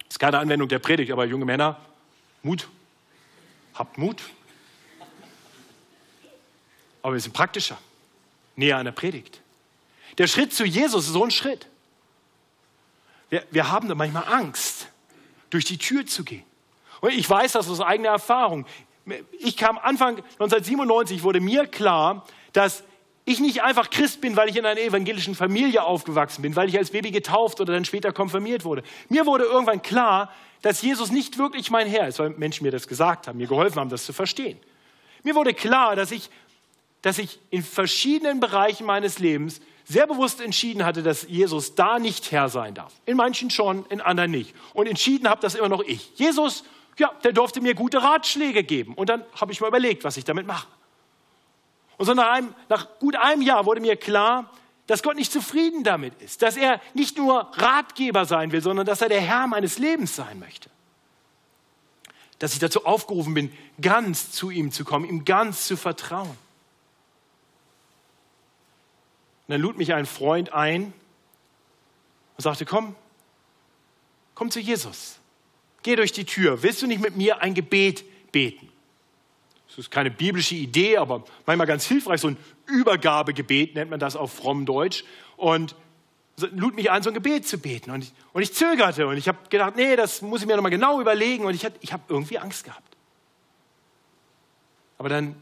Das 0.00 0.16
ist 0.16 0.18
keine 0.18 0.38
Anwendung 0.38 0.68
der 0.68 0.78
Predigt, 0.78 1.10
aber 1.10 1.24
junge 1.24 1.44
Männer, 1.44 1.80
Mut. 2.42 2.68
Habt 3.74 3.98
Mut. 3.98 4.22
Aber 7.02 7.14
wir 7.14 7.20
sind 7.20 7.32
praktischer, 7.32 7.78
näher 8.54 8.78
an 8.78 8.84
der 8.84 8.92
Predigt. 8.92 9.40
Der 10.18 10.26
Schritt 10.26 10.52
zu 10.52 10.64
Jesus 10.64 11.06
ist 11.06 11.12
so 11.12 11.24
ein 11.24 11.30
Schritt. 11.30 11.66
Wir, 13.30 13.44
wir 13.50 13.70
haben 13.70 13.88
da 13.88 13.94
manchmal 13.94 14.24
Angst, 14.32 14.88
durch 15.50 15.64
die 15.64 15.78
Tür 15.78 16.06
zu 16.06 16.24
gehen. 16.24 16.44
Und 17.00 17.10
ich 17.10 17.28
weiß 17.28 17.52
das 17.52 17.68
aus 17.68 17.80
eigener 17.80 18.10
Erfahrung. 18.10 18.66
Ich 19.38 19.56
kam 19.56 19.78
Anfang 19.78 20.16
1997, 20.16 21.22
wurde 21.22 21.40
mir 21.40 21.66
klar, 21.66 22.24
dass 22.52 22.82
ich 23.24 23.40
nicht 23.40 23.62
einfach 23.62 23.90
Christ 23.90 24.20
bin, 24.20 24.36
weil 24.36 24.48
ich 24.48 24.56
in 24.56 24.66
einer 24.66 24.80
evangelischen 24.80 25.34
Familie 25.34 25.84
aufgewachsen 25.84 26.42
bin, 26.42 26.56
weil 26.56 26.68
ich 26.68 26.76
als 26.76 26.90
Baby 26.90 27.10
getauft 27.10 27.60
oder 27.60 27.72
dann 27.72 27.84
später 27.84 28.12
konfirmiert 28.12 28.64
wurde. 28.64 28.82
Mir 29.08 29.26
wurde 29.26 29.44
irgendwann 29.44 29.82
klar, 29.82 30.32
dass 30.62 30.82
Jesus 30.82 31.10
nicht 31.10 31.38
wirklich 31.38 31.70
mein 31.70 31.86
Herr 31.86 32.08
ist, 32.08 32.18
weil 32.18 32.30
Menschen 32.30 32.64
mir 32.64 32.70
das 32.70 32.88
gesagt 32.88 33.28
haben, 33.28 33.38
mir 33.38 33.46
geholfen 33.46 33.80
haben, 33.80 33.90
das 33.90 34.04
zu 34.04 34.12
verstehen. 34.12 34.58
Mir 35.22 35.34
wurde 35.34 35.54
klar, 35.54 35.96
dass 35.96 36.10
ich, 36.10 36.30
dass 37.02 37.18
ich 37.18 37.38
in 37.50 37.62
verschiedenen 37.62 38.40
Bereichen 38.40 38.86
meines 38.86 39.18
Lebens 39.18 39.60
sehr 39.84 40.06
bewusst 40.06 40.40
entschieden 40.40 40.84
hatte, 40.84 41.02
dass 41.02 41.26
Jesus 41.28 41.74
da 41.74 41.98
nicht 41.98 42.32
Herr 42.32 42.48
sein 42.48 42.74
darf. 42.74 42.92
In 43.04 43.16
manchen 43.16 43.50
schon, 43.50 43.84
in 43.86 44.00
anderen 44.00 44.30
nicht. 44.30 44.54
Und 44.72 44.86
entschieden 44.86 45.28
habe 45.28 45.40
das 45.40 45.54
immer 45.54 45.68
noch 45.68 45.82
ich. 45.82 46.12
Jesus, 46.16 46.64
ja, 46.98 47.12
der 47.22 47.32
durfte 47.32 47.60
mir 47.60 47.74
gute 47.74 48.02
Ratschläge 48.02 48.64
geben. 48.64 48.94
Und 48.94 49.08
dann 49.08 49.24
habe 49.38 49.52
ich 49.52 49.60
mal 49.60 49.68
überlegt, 49.68 50.04
was 50.04 50.16
ich 50.16 50.24
damit 50.24 50.46
mache. 50.46 50.66
Und 51.98 52.06
so 52.06 52.14
nach, 52.14 52.32
einem, 52.32 52.54
nach 52.68 52.98
gut 52.98 53.16
einem 53.16 53.42
Jahr 53.42 53.66
wurde 53.66 53.80
mir 53.80 53.96
klar, 53.96 54.50
dass 54.86 55.02
Gott 55.02 55.16
nicht 55.16 55.32
zufrieden 55.32 55.84
damit 55.84 56.20
ist, 56.20 56.42
dass 56.42 56.56
er 56.56 56.80
nicht 56.92 57.16
nur 57.16 57.50
Ratgeber 57.52 58.24
sein 58.24 58.52
will, 58.52 58.60
sondern 58.60 58.84
dass 58.86 59.00
er 59.00 59.08
der 59.08 59.20
Herr 59.20 59.46
meines 59.46 59.78
Lebens 59.78 60.16
sein 60.16 60.38
möchte. 60.38 60.70
Dass 62.38 62.52
ich 62.52 62.58
dazu 62.58 62.84
aufgerufen 62.84 63.32
bin, 63.32 63.52
ganz 63.80 64.32
zu 64.32 64.50
ihm 64.50 64.72
zu 64.72 64.84
kommen, 64.84 65.08
ihm 65.08 65.24
ganz 65.24 65.66
zu 65.66 65.76
vertrauen. 65.76 66.36
Und 69.46 69.52
dann 69.52 69.60
lud 69.60 69.76
mich 69.76 69.92
ein 69.92 70.06
Freund 70.06 70.52
ein 70.52 70.92
und 72.36 72.42
sagte, 72.42 72.64
komm, 72.64 72.94
komm 74.34 74.50
zu 74.50 74.60
Jesus. 74.60 75.18
Geh 75.82 75.96
durch 75.96 76.12
die 76.12 76.24
Tür. 76.24 76.62
Willst 76.62 76.80
du 76.80 76.86
nicht 76.86 77.02
mit 77.02 77.16
mir 77.16 77.42
ein 77.42 77.54
Gebet 77.54 78.04
beten? 78.32 78.70
Das 79.68 79.78
ist 79.78 79.90
keine 79.90 80.10
biblische 80.10 80.54
Idee, 80.54 80.96
aber 80.98 81.24
manchmal 81.46 81.66
ganz 81.66 81.84
hilfreich. 81.84 82.20
So 82.20 82.28
ein 82.28 82.36
Übergabegebet 82.66 83.74
nennt 83.74 83.90
man 83.90 84.00
das 84.00 84.16
auf 84.16 84.32
fromm 84.32 84.66
Deutsch. 84.66 85.04
Und 85.36 85.74
lud 86.38 86.74
mich 86.74 86.90
ein, 86.90 87.02
so 87.02 87.10
ein 87.10 87.14
Gebet 87.14 87.46
zu 87.46 87.58
beten. 87.58 87.90
Und 87.90 88.04
ich, 88.04 88.12
und 88.32 88.42
ich 88.42 88.54
zögerte 88.54 89.06
und 89.06 89.16
ich 89.16 89.28
habe 89.28 89.38
gedacht, 89.50 89.76
nee, 89.76 89.96
das 89.96 90.22
muss 90.22 90.40
ich 90.40 90.46
mir 90.46 90.56
nochmal 90.56 90.70
genau 90.70 91.00
überlegen. 91.00 91.44
Und 91.44 91.54
ich, 91.54 91.66
ich 91.80 91.92
habe 91.92 92.02
irgendwie 92.08 92.38
Angst 92.38 92.64
gehabt. 92.64 92.96
Aber 94.96 95.08
dann 95.08 95.36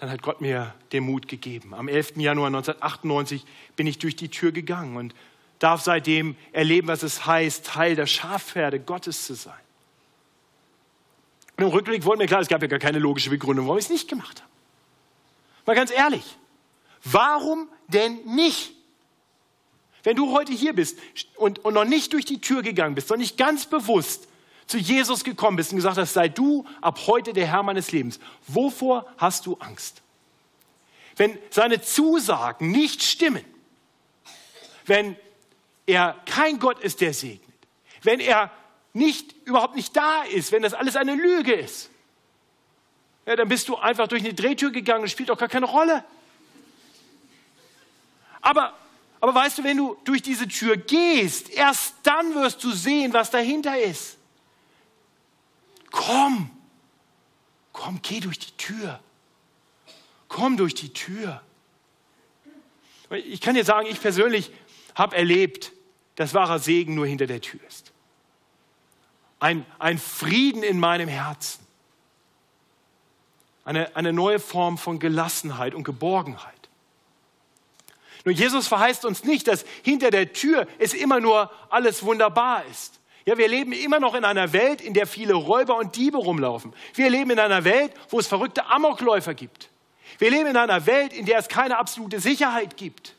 dann 0.00 0.10
hat 0.10 0.22
Gott 0.22 0.40
mir 0.40 0.74
den 0.92 1.04
Mut 1.04 1.28
gegeben. 1.28 1.74
Am 1.74 1.86
11. 1.86 2.16
Januar 2.16 2.46
1998 2.46 3.44
bin 3.76 3.86
ich 3.86 3.98
durch 3.98 4.16
die 4.16 4.30
Tür 4.30 4.50
gegangen 4.50 4.96
und 4.96 5.14
darf 5.58 5.82
seitdem 5.82 6.36
erleben, 6.52 6.88
was 6.88 7.02
es 7.02 7.26
heißt, 7.26 7.66
Teil 7.66 7.96
der 7.96 8.06
Schafherde 8.06 8.80
Gottes 8.80 9.26
zu 9.26 9.34
sein. 9.34 9.52
Und 11.58 11.64
im 11.64 11.70
Rückblick 11.70 12.06
wurde 12.06 12.16
mir 12.16 12.26
klar, 12.26 12.40
es 12.40 12.48
gab 12.48 12.62
ja 12.62 12.68
gar 12.68 12.78
keine 12.78 12.98
logische 12.98 13.28
Begründung, 13.28 13.66
warum 13.66 13.78
ich 13.78 13.84
es 13.84 13.90
nicht 13.90 14.08
gemacht 14.08 14.40
habe. 14.40 14.50
Mal 15.66 15.76
ganz 15.76 15.90
ehrlich, 15.90 16.38
warum 17.04 17.68
denn 17.88 18.24
nicht? 18.24 18.72
Wenn 20.02 20.16
du 20.16 20.32
heute 20.32 20.54
hier 20.54 20.72
bist 20.72 20.98
und, 21.36 21.58
und 21.58 21.74
noch 21.74 21.84
nicht 21.84 22.14
durch 22.14 22.24
die 22.24 22.40
Tür 22.40 22.62
gegangen 22.62 22.94
bist, 22.94 23.10
noch 23.10 23.18
nicht 23.18 23.36
ganz 23.36 23.66
bewusst 23.66 24.28
zu 24.70 24.78
Jesus 24.78 25.24
gekommen 25.24 25.56
bist 25.56 25.72
und 25.72 25.76
gesagt 25.76 25.98
hast, 25.98 26.14
sei 26.14 26.28
du 26.28 26.64
ab 26.80 27.00
heute 27.06 27.32
der 27.32 27.46
Herr 27.46 27.62
meines 27.62 27.90
Lebens, 27.90 28.20
wovor 28.46 29.06
hast 29.18 29.46
du 29.46 29.56
Angst? 29.56 30.00
Wenn 31.16 31.36
seine 31.50 31.82
Zusagen 31.82 32.70
nicht 32.70 33.02
stimmen, 33.02 33.44
wenn 34.86 35.16
er 35.86 36.16
kein 36.24 36.58
Gott 36.60 36.78
ist, 36.80 37.00
der 37.00 37.12
segnet, 37.12 37.42
wenn 38.02 38.20
er 38.20 38.50
nicht, 38.92 39.34
überhaupt 39.44 39.74
nicht 39.74 39.96
da 39.96 40.22
ist, 40.22 40.52
wenn 40.52 40.62
das 40.62 40.72
alles 40.72 40.96
eine 40.96 41.14
Lüge 41.14 41.52
ist, 41.52 41.90
ja, 43.26 43.36
dann 43.36 43.48
bist 43.48 43.68
du 43.68 43.76
einfach 43.76 44.08
durch 44.08 44.22
eine 44.22 44.34
Drehtür 44.34 44.70
gegangen 44.70 45.02
und 45.02 45.10
spielt 45.10 45.30
auch 45.30 45.38
gar 45.38 45.48
keine 45.48 45.66
Rolle. 45.66 46.04
Aber, 48.40 48.72
aber 49.20 49.34
weißt 49.34 49.58
du, 49.58 49.64
wenn 49.64 49.76
du 49.76 49.96
durch 50.04 50.22
diese 50.22 50.48
Tür 50.48 50.76
gehst, 50.76 51.50
erst 51.50 51.94
dann 52.04 52.34
wirst 52.34 52.64
du 52.64 52.70
sehen, 52.70 53.12
was 53.12 53.30
dahinter 53.30 53.78
ist. 53.78 54.16
Komm, 55.90 56.50
komm, 57.72 58.00
geh 58.02 58.20
durch 58.20 58.38
die 58.38 58.56
Tür. 58.56 59.00
Komm 60.28 60.56
durch 60.56 60.74
die 60.74 60.92
Tür. 60.92 61.42
Ich 63.10 63.40
kann 63.40 63.56
dir 63.56 63.64
sagen, 63.64 63.86
ich 63.88 64.00
persönlich 64.00 64.52
habe 64.94 65.16
erlebt, 65.16 65.72
dass 66.14 66.34
wahrer 66.34 66.58
Segen 66.58 66.94
nur 66.94 67.06
hinter 67.06 67.26
der 67.26 67.40
Tür 67.40 67.60
ist. 67.66 67.92
Ein, 69.40 69.66
ein 69.78 69.98
Frieden 69.98 70.62
in 70.62 70.78
meinem 70.78 71.08
Herzen. 71.08 71.66
Eine, 73.64 73.96
eine 73.96 74.12
neue 74.12 74.38
Form 74.38 74.78
von 74.78 74.98
Gelassenheit 74.98 75.74
und 75.74 75.84
Geborgenheit. 75.84 76.68
Nun, 78.24 78.34
Jesus 78.34 78.68
verheißt 78.68 79.04
uns 79.04 79.24
nicht, 79.24 79.48
dass 79.48 79.64
hinter 79.82 80.10
der 80.10 80.32
Tür 80.32 80.66
es 80.78 80.92
immer 80.92 81.20
nur 81.20 81.50
alles 81.70 82.02
wunderbar 82.02 82.64
ist. 82.66 82.99
Ja, 83.30 83.38
wir 83.38 83.46
leben 83.46 83.70
immer 83.70 84.00
noch 84.00 84.16
in 84.16 84.24
einer 84.24 84.52
Welt, 84.52 84.80
in 84.80 84.92
der 84.92 85.06
viele 85.06 85.34
Räuber 85.34 85.76
und 85.76 85.94
Diebe 85.94 86.18
rumlaufen. 86.18 86.74
Wir 86.94 87.08
leben 87.10 87.30
in 87.30 87.38
einer 87.38 87.62
Welt, 87.62 87.94
wo 88.08 88.18
es 88.18 88.26
verrückte 88.26 88.66
Amokläufer 88.66 89.34
gibt. 89.34 89.70
Wir 90.18 90.32
leben 90.32 90.48
in 90.48 90.56
einer 90.56 90.84
Welt, 90.86 91.12
in 91.12 91.26
der 91.26 91.38
es 91.38 91.46
keine 91.46 91.78
absolute 91.78 92.18
Sicherheit 92.18 92.76
gibt. 92.76 93.14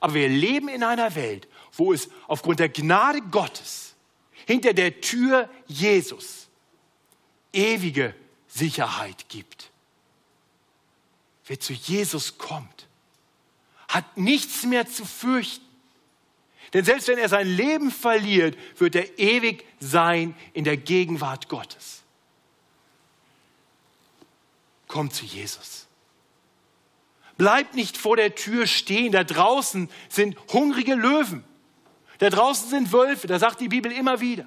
Aber 0.00 0.14
wir 0.14 0.30
leben 0.30 0.68
in 0.68 0.82
einer 0.82 1.14
Welt, 1.14 1.46
wo 1.74 1.92
es 1.92 2.08
aufgrund 2.26 2.58
der 2.58 2.70
Gnade 2.70 3.20
Gottes 3.20 3.96
hinter 4.46 4.72
der 4.72 5.02
Tür 5.02 5.50
Jesus 5.66 6.48
ewige 7.52 8.14
Sicherheit 8.48 9.28
gibt. 9.28 9.68
Wer 11.44 11.60
zu 11.60 11.74
Jesus 11.74 12.38
kommt, 12.38 12.86
hat 13.88 14.16
nichts 14.16 14.62
mehr 14.64 14.86
zu 14.86 15.04
fürchten. 15.04 15.69
Denn 16.72 16.84
selbst 16.84 17.08
wenn 17.08 17.18
er 17.18 17.28
sein 17.28 17.48
Leben 17.48 17.90
verliert, 17.90 18.56
wird 18.78 18.94
er 18.94 19.18
ewig 19.18 19.64
sein 19.80 20.34
in 20.52 20.64
der 20.64 20.76
Gegenwart 20.76 21.48
Gottes. 21.48 22.02
Komm 24.86 25.10
zu 25.10 25.24
Jesus. 25.24 25.86
Bleib 27.36 27.74
nicht 27.74 27.96
vor 27.96 28.16
der 28.16 28.34
Tür 28.34 28.66
stehen. 28.66 29.12
Da 29.12 29.24
draußen 29.24 29.88
sind 30.08 30.36
hungrige 30.52 30.94
Löwen. 30.94 31.44
Da 32.18 32.28
draußen 32.28 32.68
sind 32.68 32.92
Wölfe. 32.92 33.26
Da 33.26 33.38
sagt 33.38 33.60
die 33.60 33.68
Bibel 33.68 33.90
immer 33.90 34.20
wieder. 34.20 34.46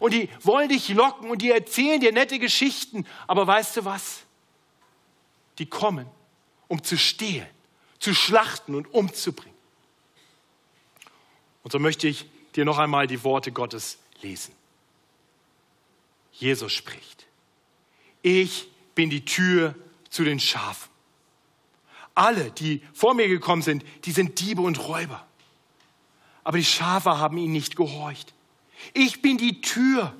Und 0.00 0.12
die 0.12 0.28
wollen 0.42 0.68
dich 0.68 0.88
locken 0.88 1.30
und 1.30 1.40
die 1.40 1.50
erzählen 1.50 2.00
dir 2.00 2.12
nette 2.12 2.38
Geschichten. 2.38 3.06
Aber 3.26 3.46
weißt 3.46 3.76
du 3.76 3.84
was? 3.84 4.24
Die 5.58 5.66
kommen, 5.66 6.06
um 6.68 6.82
zu 6.82 6.98
stehlen, 6.98 7.48
zu 8.00 8.12
schlachten 8.12 8.74
und 8.74 8.92
umzubringen. 8.92 9.53
Und 11.64 11.72
so 11.72 11.78
möchte 11.80 12.06
ich 12.06 12.26
dir 12.54 12.64
noch 12.64 12.78
einmal 12.78 13.08
die 13.08 13.24
Worte 13.24 13.50
Gottes 13.50 13.98
lesen. 14.22 14.54
Jesus 16.32 16.72
spricht. 16.72 17.26
Ich 18.22 18.68
bin 18.94 19.10
die 19.10 19.24
Tür 19.24 19.74
zu 20.10 20.24
den 20.24 20.38
Schafen. 20.38 20.90
Alle, 22.14 22.52
die 22.52 22.82
vor 22.92 23.14
mir 23.14 23.28
gekommen 23.28 23.62
sind, 23.62 23.84
die 24.04 24.12
sind 24.12 24.38
Diebe 24.40 24.62
und 24.62 24.78
Räuber. 24.88 25.26
Aber 26.44 26.58
die 26.58 26.64
Schafe 26.64 27.18
haben 27.18 27.38
ihnen 27.38 27.52
nicht 27.52 27.76
gehorcht. 27.76 28.32
Ich 28.92 29.22
bin 29.22 29.38
die 29.38 29.60
Tür. 29.60 30.14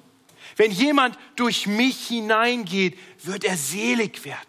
Wenn 0.56 0.72
jemand 0.72 1.18
durch 1.36 1.66
mich 1.66 2.08
hineingeht, 2.08 2.98
wird 3.22 3.44
er 3.44 3.56
selig 3.56 4.24
werden 4.24 4.48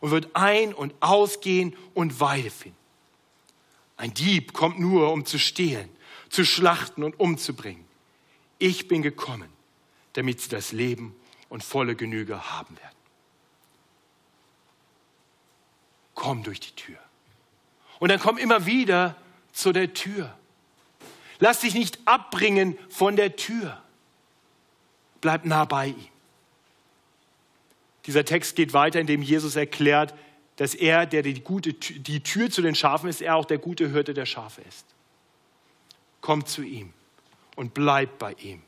und 0.00 0.10
wird 0.10 0.34
ein- 0.34 0.74
und 0.74 0.94
ausgehen 1.00 1.76
und 1.94 2.20
Weide 2.20 2.50
finden. 2.50 2.76
Ein 3.96 4.12
Dieb 4.12 4.52
kommt 4.52 4.78
nur, 4.78 5.12
um 5.12 5.24
zu 5.24 5.38
stehlen, 5.38 5.88
zu 6.34 6.44
schlachten 6.44 7.04
und 7.04 7.18
umzubringen. 7.20 7.84
Ich 8.58 8.88
bin 8.88 9.02
gekommen, 9.02 9.48
damit 10.14 10.40
sie 10.40 10.48
das 10.48 10.72
Leben 10.72 11.14
und 11.48 11.62
volle 11.62 11.94
Genüge 11.94 12.50
haben 12.50 12.76
werden. 12.76 12.96
Komm 16.14 16.42
durch 16.42 16.60
die 16.60 16.74
Tür. 16.74 16.98
Und 18.00 18.08
dann 18.08 18.18
komm 18.18 18.36
immer 18.38 18.66
wieder 18.66 19.16
zu 19.52 19.72
der 19.72 19.94
Tür. 19.94 20.36
Lass 21.38 21.60
dich 21.60 21.74
nicht 21.74 21.98
abbringen 22.04 22.76
von 22.88 23.16
der 23.16 23.36
Tür. 23.36 23.80
Bleib 25.20 25.44
nah 25.44 25.64
bei 25.64 25.88
ihm. 25.88 26.08
Dieser 28.06 28.24
Text 28.24 28.56
geht 28.56 28.72
weiter, 28.72 29.00
indem 29.00 29.22
Jesus 29.22 29.56
erklärt, 29.56 30.14
dass 30.56 30.74
er, 30.74 31.06
der 31.06 31.22
die, 31.22 31.40
gute, 31.40 31.72
die 31.72 32.22
Tür 32.22 32.50
zu 32.50 32.60
den 32.60 32.74
Schafen 32.74 33.08
ist, 33.08 33.22
er 33.22 33.36
auch 33.36 33.44
der 33.44 33.58
gute 33.58 33.90
Hirte 33.90 34.14
der 34.14 34.26
Schafe 34.26 34.60
ist. 34.62 34.93
Komm 36.24 36.46
zu 36.46 36.62
ihm 36.62 36.90
und 37.54 37.74
bleib 37.74 38.18
bei 38.18 38.32
ihm. 38.32 38.62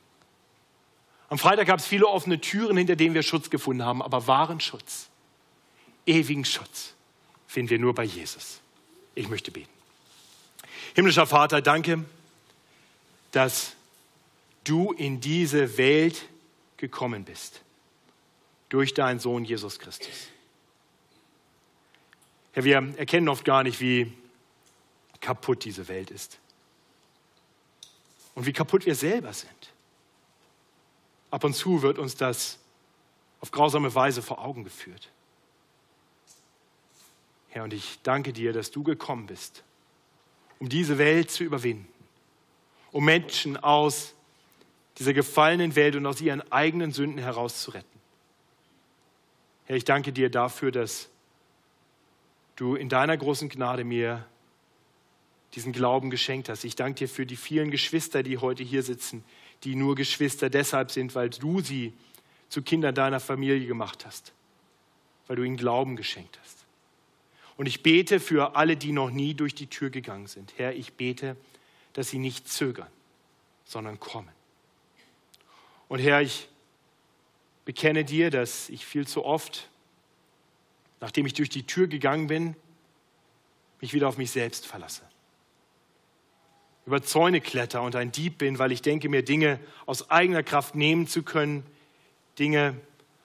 Am 1.30 1.38
Freitag 1.38 1.68
gab 1.68 1.78
es 1.78 1.86
viele 1.86 2.06
offene 2.06 2.38
Türen, 2.38 2.76
hinter 2.76 2.96
denen 2.96 3.14
wir 3.14 3.22
Schutz 3.22 3.48
gefunden 3.48 3.82
haben, 3.82 4.02
aber 4.02 4.26
wahren 4.26 4.60
Schutz, 4.60 5.08
ewigen 6.04 6.44
Schutz 6.44 6.92
finden 7.46 7.70
wir 7.70 7.78
nur 7.78 7.94
bei 7.94 8.04
Jesus. 8.04 8.60
Ich 9.14 9.30
möchte 9.30 9.50
beten. 9.50 9.70
Himmlischer 10.94 11.26
Vater, 11.26 11.62
danke, 11.62 12.04
dass 13.32 13.72
du 14.64 14.92
in 14.92 15.22
diese 15.22 15.78
Welt 15.78 16.28
gekommen 16.76 17.24
bist 17.24 17.62
durch 18.68 18.92
deinen 18.92 19.18
Sohn 19.18 19.46
Jesus 19.46 19.78
Christus. 19.78 20.28
Herr, 22.52 22.64
wir 22.64 22.92
erkennen 22.98 23.30
oft 23.30 23.46
gar 23.46 23.62
nicht, 23.62 23.80
wie 23.80 24.12
kaputt 25.22 25.64
diese 25.64 25.88
Welt 25.88 26.10
ist 26.10 26.38
und 28.36 28.46
wie 28.46 28.52
kaputt 28.52 28.86
wir 28.86 28.94
selber 28.94 29.32
sind. 29.32 29.72
Ab 31.32 31.42
und 31.42 31.54
zu 31.54 31.82
wird 31.82 31.98
uns 31.98 32.14
das 32.14 32.60
auf 33.40 33.50
grausame 33.50 33.92
Weise 33.94 34.22
vor 34.22 34.44
Augen 34.44 34.62
geführt. 34.62 35.10
Herr, 37.48 37.64
und 37.64 37.72
ich 37.72 37.98
danke 38.02 38.32
dir, 38.32 38.52
dass 38.52 38.70
du 38.70 38.84
gekommen 38.84 39.26
bist, 39.26 39.64
um 40.60 40.68
diese 40.68 40.98
Welt 40.98 41.30
zu 41.30 41.42
überwinden, 41.42 41.88
um 42.92 43.04
Menschen 43.04 43.56
aus 43.56 44.14
dieser 44.98 45.14
gefallenen 45.14 45.74
Welt 45.74 45.96
und 45.96 46.06
aus 46.06 46.20
ihren 46.20 46.40
eigenen 46.52 46.92
Sünden 46.92 47.18
herauszuretten. 47.18 48.00
Herr, 49.64 49.76
ich 49.76 49.84
danke 49.84 50.12
dir 50.12 50.30
dafür, 50.30 50.70
dass 50.70 51.08
du 52.56 52.74
in 52.74 52.88
deiner 52.88 53.16
großen 53.16 53.48
Gnade 53.48 53.84
mir 53.84 54.26
diesen 55.56 55.72
Glauben 55.72 56.10
geschenkt 56.10 56.50
hast. 56.50 56.64
Ich 56.64 56.76
danke 56.76 56.98
dir 56.98 57.08
für 57.08 57.26
die 57.26 57.36
vielen 57.36 57.70
Geschwister, 57.70 58.22
die 58.22 58.38
heute 58.38 58.62
hier 58.62 58.82
sitzen, 58.82 59.24
die 59.64 59.74
nur 59.74 59.94
Geschwister 59.96 60.50
deshalb 60.50 60.90
sind, 60.90 61.14
weil 61.14 61.30
du 61.30 61.60
sie 61.60 61.94
zu 62.50 62.62
Kindern 62.62 62.94
deiner 62.94 63.20
Familie 63.20 63.66
gemacht 63.66 64.04
hast, 64.04 64.32
weil 65.26 65.36
du 65.36 65.42
ihnen 65.42 65.56
Glauben 65.56 65.96
geschenkt 65.96 66.38
hast. 66.42 66.66
Und 67.56 67.66
ich 67.66 67.82
bete 67.82 68.20
für 68.20 68.54
alle, 68.54 68.76
die 68.76 68.92
noch 68.92 69.10
nie 69.10 69.32
durch 69.32 69.54
die 69.54 69.66
Tür 69.66 69.88
gegangen 69.88 70.26
sind. 70.26 70.52
Herr, 70.58 70.74
ich 70.74 70.92
bete, 70.92 71.36
dass 71.94 72.10
sie 72.10 72.18
nicht 72.18 72.48
zögern, 72.48 72.90
sondern 73.64 73.98
kommen. 73.98 74.28
Und 75.88 76.00
Herr, 76.00 76.20
ich 76.20 76.48
bekenne 77.64 78.04
dir, 78.04 78.30
dass 78.30 78.68
ich 78.68 78.84
viel 78.84 79.06
zu 79.06 79.24
oft, 79.24 79.70
nachdem 81.00 81.24
ich 81.24 81.32
durch 81.32 81.48
die 81.48 81.62
Tür 81.62 81.86
gegangen 81.86 82.26
bin, 82.26 82.56
mich 83.80 83.94
wieder 83.94 84.08
auf 84.08 84.18
mich 84.18 84.30
selbst 84.30 84.66
verlasse. 84.66 85.02
Über 86.86 87.02
Zäune 87.02 87.40
kletter 87.40 87.82
und 87.82 87.96
ein 87.96 88.12
Dieb 88.12 88.38
bin, 88.38 88.58
weil 88.58 88.72
ich 88.72 88.80
denke, 88.80 89.08
mir 89.08 89.22
Dinge 89.22 89.58
aus 89.86 90.10
eigener 90.10 90.42
Kraft 90.42 90.74
nehmen 90.74 91.06
zu 91.06 91.22
können, 91.22 91.66
Dinge 92.38 92.76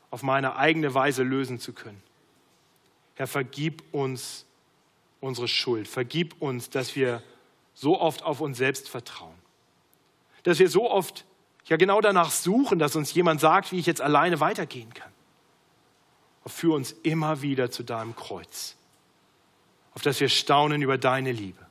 auf 0.09 0.23
meine 0.23 0.55
eigene 0.55 0.93
Weise 0.93 1.23
lösen 1.23 1.59
zu 1.59 1.71
können. 1.71 2.01
Herr, 3.15 3.27
vergib 3.27 3.83
uns 3.91 4.45
unsere 5.19 5.47
Schuld. 5.47 5.87
Vergib 5.87 6.41
uns, 6.41 6.69
dass 6.69 6.95
wir 6.95 7.23
so 7.73 7.99
oft 7.99 8.23
auf 8.23 8.41
uns 8.41 8.57
selbst 8.57 8.89
vertrauen. 8.89 9.35
Dass 10.43 10.59
wir 10.59 10.69
so 10.69 10.89
oft 10.89 11.25
ja 11.65 11.77
genau 11.77 12.01
danach 12.01 12.31
suchen, 12.31 12.79
dass 12.79 12.95
uns 12.95 13.13
jemand 13.13 13.39
sagt, 13.39 13.71
wie 13.71 13.79
ich 13.79 13.85
jetzt 13.85 14.01
alleine 14.01 14.39
weitergehen 14.39 14.93
kann. 14.93 15.11
Führ 16.47 16.73
uns 16.73 16.91
immer 17.03 17.43
wieder 17.43 17.69
zu 17.69 17.83
deinem 17.83 18.15
Kreuz, 18.15 18.75
auf 19.93 20.01
dass 20.01 20.19
wir 20.19 20.27
staunen 20.27 20.81
über 20.81 20.97
deine 20.97 21.31
Liebe, 21.31 21.63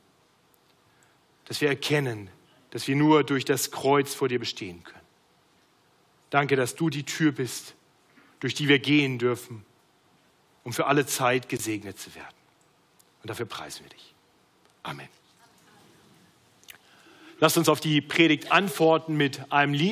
dass 1.51 1.59
wir 1.59 1.67
erkennen, 1.67 2.29
dass 2.69 2.87
wir 2.87 2.95
nur 2.95 3.25
durch 3.25 3.43
das 3.43 3.71
Kreuz 3.71 4.13
vor 4.13 4.29
dir 4.29 4.39
bestehen 4.39 4.85
können. 4.85 5.03
Danke, 6.29 6.55
dass 6.55 6.75
du 6.75 6.89
die 6.89 7.03
Tür 7.03 7.33
bist, 7.33 7.75
durch 8.39 8.53
die 8.53 8.69
wir 8.69 8.79
gehen 8.79 9.19
dürfen, 9.19 9.65
um 10.63 10.71
für 10.71 10.87
alle 10.87 11.05
Zeit 11.05 11.49
gesegnet 11.49 11.99
zu 11.99 12.15
werden. 12.15 12.33
Und 13.21 13.29
dafür 13.29 13.47
preisen 13.47 13.83
wir 13.83 13.89
dich. 13.89 14.13
Amen. 14.83 15.09
Lasst 17.41 17.57
uns 17.57 17.67
auf 17.67 17.81
die 17.81 17.99
Predigt 17.99 18.53
antworten 18.53 19.17
mit 19.17 19.51
einem 19.51 19.73
Lied. 19.73 19.79